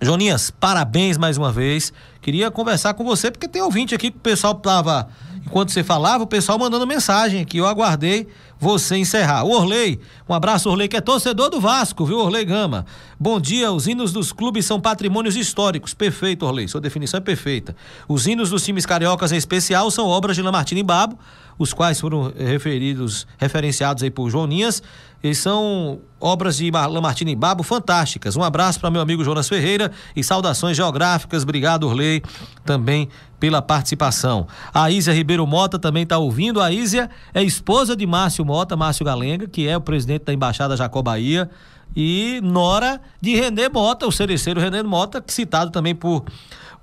Joninhas, 0.02 0.52
parabéns 0.52 1.18
mais 1.18 1.38
uma 1.38 1.52
vez. 1.52 1.94
Queria 2.22 2.52
conversar 2.52 2.94
com 2.94 3.04
você, 3.04 3.32
porque 3.32 3.48
tem 3.48 3.62
ouvinte 3.62 3.96
aqui 3.96 4.12
que 4.12 4.18
o 4.18 4.22
pessoal 4.22 4.56
tava 4.56 5.08
Enquanto 5.46 5.72
você 5.72 5.84
falava, 5.84 6.24
o 6.24 6.28
pessoal 6.28 6.58
mandando 6.58 6.88
mensagem 6.88 7.40
aqui. 7.40 7.60
Eu 7.60 7.68
aguardei 7.68 8.28
você 8.60 8.98
encerrar. 8.98 9.44
O 9.44 9.52
Orley, 9.52 10.00
um 10.28 10.34
abraço, 10.34 10.70
Orley, 10.70 10.88
que 10.88 10.98
é 10.98 11.02
torcedor 11.02 11.50
do 11.50 11.62
Vasco, 11.62 12.04
viu, 12.04 12.18
Orley 12.18 12.44
Gama? 12.44 12.86
Bom 13.18 13.40
dia, 13.40 13.72
os 13.72 13.88
hinos 13.88 14.12
dos 14.12 14.34
clubes 14.34 14.66
são 14.66 14.80
patrimônios 14.80 15.38
históricos. 15.38 15.94
Perfeito, 15.94 16.46
Orley, 16.46 16.68
sua 16.68 16.82
definição 16.82 17.18
é 17.18 17.22
perfeita. 17.22 17.74
Os 18.10 18.28
hinos 18.28 18.50
dos 18.50 18.62
times 18.66 18.86
cariocas, 18.86 19.32
em 19.32 19.38
especial, 19.38 19.90
são 19.90 20.08
obras 20.08 20.36
de 20.36 20.42
Lamartine 20.42 20.82
e 20.82 20.84
Babo, 20.84 21.18
os 21.58 21.74
quais 21.74 21.98
foram 21.98 22.34
referidos, 22.38 23.26
referenciados 23.38 24.04
aí 24.04 24.12
por 24.12 24.30
Joninhas. 24.30 24.84
Eles 25.24 25.38
são 25.38 26.02
obras 26.20 26.58
de 26.58 26.70
Lamartine 26.70 27.32
e 27.32 27.36
Babo 27.38 27.64
fantásticas. 27.64 28.36
Um 28.36 28.44
abraço 28.44 28.82
para 28.82 28.92
meu 28.92 29.02
amigo 29.02 29.24
Jonas 29.24 29.48
Ferreira 29.48 29.94
e 30.14 30.22
saudações 30.22 30.76
geográficas. 30.76 31.44
Obrigado, 31.44 31.88
Orley, 31.88 32.22
também 32.66 33.08
pela 33.40 33.62
participação. 33.62 34.46
A 34.74 34.92
Ísia 34.92 35.14
Ribeiro 35.14 35.48
Mota 35.48 35.80
também 35.80 36.04
está 36.04 36.18
ouvindo. 36.18 36.62
A 36.62 36.70
Ísia 36.70 37.10
é 37.34 37.42
esposa 37.42 37.96
de 37.96 38.06
Márcio 38.06 38.44
Mota, 38.44 38.76
Márcio 38.76 39.06
Galenga, 39.06 39.48
que 39.48 39.68
é 39.68 39.78
o 39.78 39.82
presidente 39.82 40.26
da 40.26 40.34
Embaixada 40.34 40.76
Jacó 40.76 41.02
Bahia. 41.02 41.50
E 41.96 42.42
nora 42.44 43.00
de 43.22 43.36
René 43.36 43.70
Mota, 43.70 44.06
o 44.06 44.12
cereceiro 44.12 44.60
René 44.60 44.84
Mota, 44.84 45.24
citado 45.28 45.72
também 45.72 45.96
por, 45.96 46.26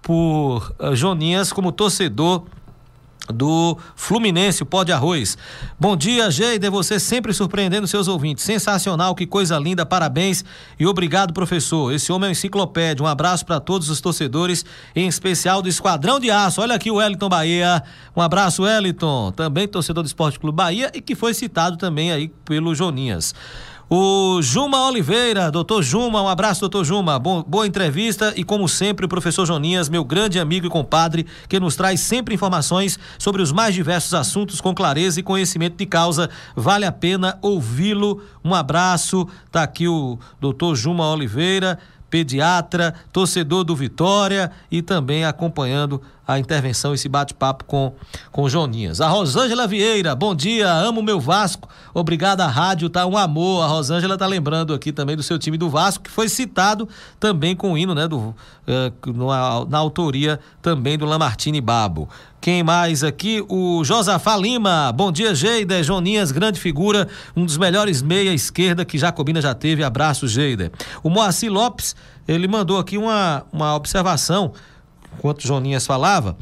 por 0.01 0.75
uh, 0.81 0.97
Joninhas 0.97 1.53
como 1.53 1.71
torcedor 1.71 2.45
do 3.29 3.77
Fluminense, 3.95 4.63
o 4.63 4.67
pó 4.67 4.83
de 4.83 4.93
arroz. 4.93 5.39
Bom 5.79 5.97
dia, 5.97 6.31
Geide, 6.31 6.69
você 6.69 6.99
sempre 6.99 7.33
surpreendendo 7.33 7.87
seus 7.87 8.09
ouvintes. 8.09 8.45
Sensacional, 8.45 9.15
que 9.15 9.27
coisa 9.27 9.59
linda, 9.59 9.87
parabéns 9.87 10.45
e 10.79 10.87
obrigado, 10.87 11.33
professor. 11.33 11.93
Esse 11.93 12.11
homem 12.11 12.27
é 12.27 12.29
uma 12.29 12.33
enciclopédia. 12.33 13.05
Um 13.05 13.07
abraço 13.07 13.47
para 13.47 13.61
todos 13.61 13.89
os 13.91 14.01
torcedores, 14.01 14.65
em 14.95 15.07
especial 15.07 15.63
do 15.63 15.69
Esquadrão 15.69 16.19
de 16.19 16.31
Aço. 16.31 16.61
Olha 16.61 16.75
aqui 16.75 16.91
o 16.91 16.97
Wellington 16.97 17.29
Bahia. 17.29 17.83
Um 18.17 18.21
abraço, 18.21 18.63
Wellington, 18.63 19.31
também 19.33 19.69
torcedor 19.69 20.03
do 20.03 20.07
Esporte 20.07 20.39
Clube 20.41 20.57
Bahia 20.57 20.91
e 20.93 21.01
que 21.01 21.15
foi 21.15 21.33
citado 21.33 21.77
também 21.77 22.11
aí 22.11 22.29
pelo 22.45 22.75
Joninhas. 22.75 23.35
O 23.95 24.41
Juma 24.41 24.89
Oliveira, 24.89 25.51
doutor 25.51 25.83
Juma, 25.83 26.23
um 26.23 26.27
abraço, 26.27 26.61
doutor 26.61 26.83
Juma. 26.83 27.19
Boa 27.19 27.67
entrevista 27.67 28.33
e, 28.35 28.43
como 28.43 28.67
sempre, 28.67 29.05
o 29.05 29.09
professor 29.09 29.45
Joninhas, 29.45 29.91
meu 29.91 30.03
grande 30.03 30.41
amigo 30.41 30.67
e 30.67 30.71
compadre, 30.71 31.27
que 31.47 31.61
nos 31.61 31.77
traz 31.77 32.01
sempre 32.01 32.35
informações 32.35 32.99
sobre 33.19 33.43
os 33.43 33.53
mais 33.53 33.75
diversos 33.75 34.15
assuntos 34.15 34.63
com 34.63 34.75
clareza 34.75 35.21
e 35.21 35.23
conhecimento 35.23 35.77
de 35.77 35.85
causa. 35.85 36.31
Vale 36.57 36.87
a 36.87 36.91
pena 36.91 37.39
ouvi-lo. 37.43 38.23
Um 38.43 38.55
abraço. 38.55 39.29
Tá 39.51 39.63
aqui 39.63 39.87
o 39.87 40.19
doutor 40.41 40.75
Juma 40.75 41.13
Oliveira 41.13 41.79
pediatra, 42.13 42.93
torcedor 43.11 43.65
do 43.65 43.75
Vitória 43.75 44.53
e 44.71 44.83
também 44.83 45.25
acompanhando 45.25 45.99
a 46.29 46.39
intervenção, 46.39 46.93
esse 46.93 47.09
bate-papo 47.09 47.65
com, 47.65 47.95
com 48.31 48.49
Joninhas. 48.51 49.01
A 49.01 49.09
Rosângela 49.09 49.67
Vieira, 49.67 50.15
bom 50.15 50.35
dia, 50.35 50.71
amo 50.71 51.03
meu 51.03 51.19
Vasco, 51.19 51.69
obrigada 51.95 52.45
à 52.45 52.49
rádio, 52.49 52.91
tá 52.91 53.07
um 53.07 53.17
amor. 53.17 53.65
A 53.65 53.67
Rosângela 53.67 54.19
tá 54.19 54.27
lembrando 54.27 54.75
aqui 54.75 54.93
também 54.93 55.17
do 55.17 55.23
seu 55.23 55.39
time 55.39 55.57
do 55.57 55.71
Vasco, 55.71 56.05
que 56.05 56.11
foi 56.11 56.29
citado 56.29 56.87
também 57.19 57.57
com 57.57 57.73
o 57.73 57.79
hino, 57.79 57.95
né, 57.95 58.07
do, 58.07 58.19
uh, 58.19 58.35
na, 59.07 59.65
na 59.65 59.79
autoria 59.79 60.39
também 60.61 60.99
do 60.99 61.07
Lamartine 61.07 61.63
Babo. 61.63 62.11
Quem 62.43 62.65
mais 62.65 63.05
aqui? 63.05 63.41
O 63.49 63.85
Josafá 63.85 64.37
Lima. 64.37 64.91
Bom 64.91 65.13
dia, 65.13 65.33
Geida. 65.33 65.81
Joninhas, 65.81 66.33
grande 66.33 66.59
figura, 66.59 67.07
um 67.37 67.47
dos 67.47 67.57
melhores 67.57 68.03
meia 68.03 68.35
esquerda 68.35 68.85
que 68.85 68.99
Jacobina 68.99 69.41
já 69.41 69.55
teve. 69.55 69.85
Abraço, 69.85 70.27
Geida. 70.27 70.73
O 71.05 71.09
Moacir 71.09 71.53
Lopes, 71.53 71.95
ele 72.27 72.49
mandou 72.49 72.81
aqui 72.81 72.99
uma, 72.99 73.45
uma 73.53 73.77
observação 73.77 74.53
enquanto 75.17 75.47
Joninhas 75.47 75.87
falava, 75.87 76.37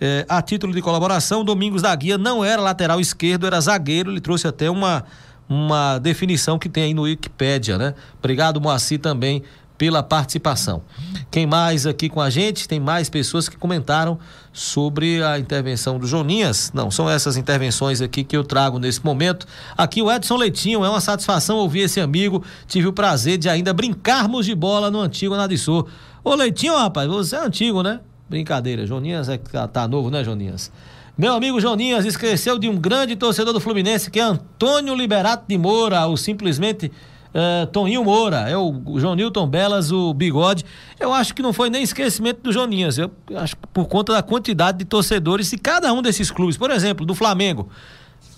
é, 0.00 0.24
a 0.26 0.40
título 0.40 0.72
de 0.72 0.80
colaboração, 0.80 1.44
Domingos 1.44 1.82
da 1.82 1.94
Guia 1.94 2.16
não 2.16 2.42
era 2.42 2.62
lateral 2.62 2.98
esquerdo, 2.98 3.46
era 3.46 3.60
zagueiro. 3.60 4.10
Ele 4.10 4.22
trouxe 4.22 4.48
até 4.48 4.70
uma, 4.70 5.04
uma 5.46 5.98
definição 5.98 6.58
que 6.58 6.66
tem 6.66 6.84
aí 6.84 6.94
no 6.94 7.02
Wikipédia, 7.02 7.76
né? 7.76 7.94
Obrigado, 8.18 8.58
Moacir, 8.58 8.98
também 9.00 9.42
pela 9.76 10.02
participação. 10.02 10.82
Quem 11.30 11.46
mais 11.46 11.86
aqui 11.86 12.08
com 12.08 12.20
a 12.20 12.30
gente? 12.30 12.68
Tem 12.68 12.78
mais 12.78 13.10
pessoas 13.10 13.48
que 13.48 13.56
comentaram 13.56 14.18
sobre 14.52 15.22
a 15.22 15.38
intervenção 15.38 15.98
do 15.98 16.06
Joninhas. 16.06 16.70
Não, 16.74 16.90
são 16.90 17.08
essas 17.08 17.36
intervenções 17.36 18.00
aqui 18.00 18.22
que 18.22 18.36
eu 18.36 18.44
trago 18.44 18.78
nesse 18.78 19.04
momento. 19.04 19.46
Aqui 19.76 20.02
o 20.02 20.12
Edson 20.12 20.36
Leitinho, 20.36 20.84
é 20.84 20.88
uma 20.88 21.00
satisfação 21.00 21.56
ouvir 21.56 21.80
esse 21.80 22.00
amigo. 22.00 22.44
Tive 22.66 22.86
o 22.88 22.92
prazer 22.92 23.38
de 23.38 23.48
ainda 23.48 23.72
brincarmos 23.72 24.44
de 24.44 24.54
bola 24.54 24.90
no 24.90 25.00
antigo 25.00 25.36
Nadissor. 25.36 25.86
Ô 26.22 26.34
Leitinho, 26.34 26.76
rapaz, 26.76 27.08
você 27.08 27.36
é 27.36 27.40
antigo, 27.40 27.82
né? 27.82 28.00
Brincadeira, 28.28 28.86
Joninhas 28.86 29.28
é 29.28 29.38
tá 29.38 29.88
novo, 29.88 30.10
né, 30.10 30.22
Joninhas? 30.22 30.70
Meu 31.16 31.34
amigo 31.34 31.60
Joninhas 31.60 32.06
esqueceu 32.06 32.58
de 32.58 32.68
um 32.68 32.76
grande 32.76 33.16
torcedor 33.16 33.52
do 33.52 33.60
Fluminense, 33.60 34.10
que 34.10 34.18
é 34.18 34.22
Antônio 34.22 34.94
Liberato 34.94 35.44
de 35.46 35.58
Moura, 35.58 36.06
o 36.06 36.16
simplesmente 36.16 36.90
uh, 37.34 37.66
Toninho 37.66 38.04
Moura, 38.04 38.48
é 38.48 38.56
o, 38.56 38.98
João 38.98 39.14
Newton 39.14 39.46
Belas, 39.46 39.90
o 39.90 40.12
bigode. 40.14 40.64
Eu 40.98 41.12
acho 41.12 41.34
que 41.34 41.42
não 41.42 41.52
foi 41.52 41.70
nem 41.70 41.82
esquecimento 41.82 42.40
do 42.42 42.52
Joninhas, 42.52 42.98
eu 42.98 43.10
acho 43.36 43.56
por 43.72 43.86
conta 43.86 44.12
da 44.12 44.22
quantidade 44.22 44.78
de 44.78 44.84
torcedores 44.84 45.50
de 45.50 45.58
cada 45.58 45.92
um 45.92 46.02
desses 46.02 46.30
clubes. 46.30 46.56
Por 46.56 46.70
exemplo, 46.70 47.04
do 47.04 47.14
Flamengo. 47.14 47.68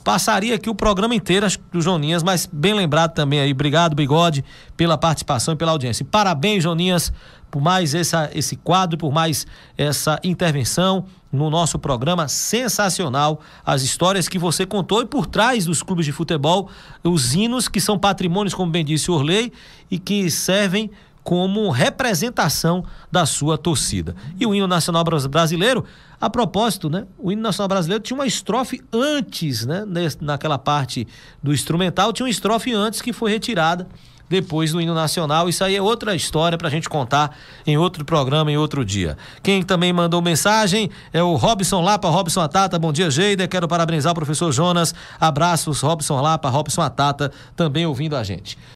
Passaria 0.02 0.56
aqui 0.56 0.68
o 0.68 0.74
programa 0.74 1.14
inteiro 1.14 1.46
acho, 1.46 1.58
do 1.72 1.80
Joninhas, 1.80 2.22
mas 2.22 2.46
bem 2.50 2.74
lembrado 2.74 3.14
também 3.14 3.40
aí. 3.40 3.52
Obrigado, 3.52 3.96
Bigode, 3.96 4.44
pela 4.76 4.98
participação 4.98 5.54
e 5.54 5.56
pela 5.56 5.72
audiência. 5.72 6.04
Parabéns, 6.04 6.62
Joninhas, 6.62 7.10
por 7.50 7.62
mais 7.62 7.94
essa, 7.94 8.30
esse 8.34 8.54
quadro, 8.54 8.98
por 8.98 9.10
mais 9.10 9.46
essa 9.78 10.20
intervenção 10.22 11.06
no 11.34 11.50
nosso 11.50 11.78
programa 11.78 12.28
sensacional. 12.28 13.40
As 13.64 13.82
histórias 13.82 14.28
que 14.28 14.38
você 14.38 14.64
contou 14.64 15.02
e 15.02 15.06
por 15.06 15.26
trás 15.26 15.66
dos 15.66 15.82
clubes 15.82 16.06
de 16.06 16.12
futebol, 16.12 16.70
os 17.02 17.34
hinos 17.34 17.68
que 17.68 17.80
são 17.80 17.98
patrimônios, 17.98 18.54
como 18.54 18.70
bem 18.70 18.84
disse 18.84 19.10
Orley, 19.10 19.52
e 19.90 19.98
que 19.98 20.30
servem 20.30 20.90
como 21.22 21.70
representação 21.70 22.84
da 23.10 23.24
sua 23.24 23.56
torcida. 23.56 24.14
E 24.38 24.46
o 24.46 24.54
hino 24.54 24.66
nacional 24.66 25.02
brasileiro, 25.02 25.84
a 26.20 26.28
propósito, 26.28 26.90
né? 26.90 27.06
O 27.18 27.32
hino 27.32 27.40
nacional 27.40 27.68
brasileiro 27.68 28.04
tinha 28.04 28.14
uma 28.14 28.26
estrofe 28.26 28.82
antes, 28.92 29.64
né? 29.64 29.84
Naquela 30.20 30.58
parte 30.58 31.08
do 31.42 31.52
instrumental, 31.52 32.12
tinha 32.12 32.26
uma 32.26 32.30
estrofe 32.30 32.74
antes 32.74 33.00
que 33.00 33.12
foi 33.12 33.30
retirada 33.30 33.88
depois 34.34 34.72
do 34.72 34.80
hino 34.80 34.94
nacional. 34.94 35.48
Isso 35.48 35.62
aí 35.62 35.76
é 35.76 35.82
outra 35.82 36.14
história 36.16 36.58
para 36.58 36.66
a 36.66 36.70
gente 36.70 36.88
contar 36.88 37.36
em 37.64 37.78
outro 37.78 38.04
programa, 38.04 38.50
em 38.50 38.56
outro 38.56 38.84
dia. 38.84 39.16
Quem 39.44 39.62
também 39.62 39.92
mandou 39.92 40.20
mensagem 40.20 40.90
é 41.12 41.22
o 41.22 41.36
Robson 41.36 41.80
Lapa, 41.80 42.08
Robson 42.08 42.40
Atata. 42.40 42.76
Bom 42.76 42.92
dia, 42.92 43.08
Geida. 43.10 43.46
Quero 43.46 43.68
parabenizar 43.68 44.10
o 44.10 44.14
professor 44.14 44.50
Jonas. 44.50 44.92
Abraços, 45.20 45.80
Robson 45.80 46.20
Lapa, 46.20 46.48
Robson 46.48 46.82
Atata, 46.82 47.30
também 47.54 47.86
ouvindo 47.86 48.16
a 48.16 48.24
gente. 48.24 48.58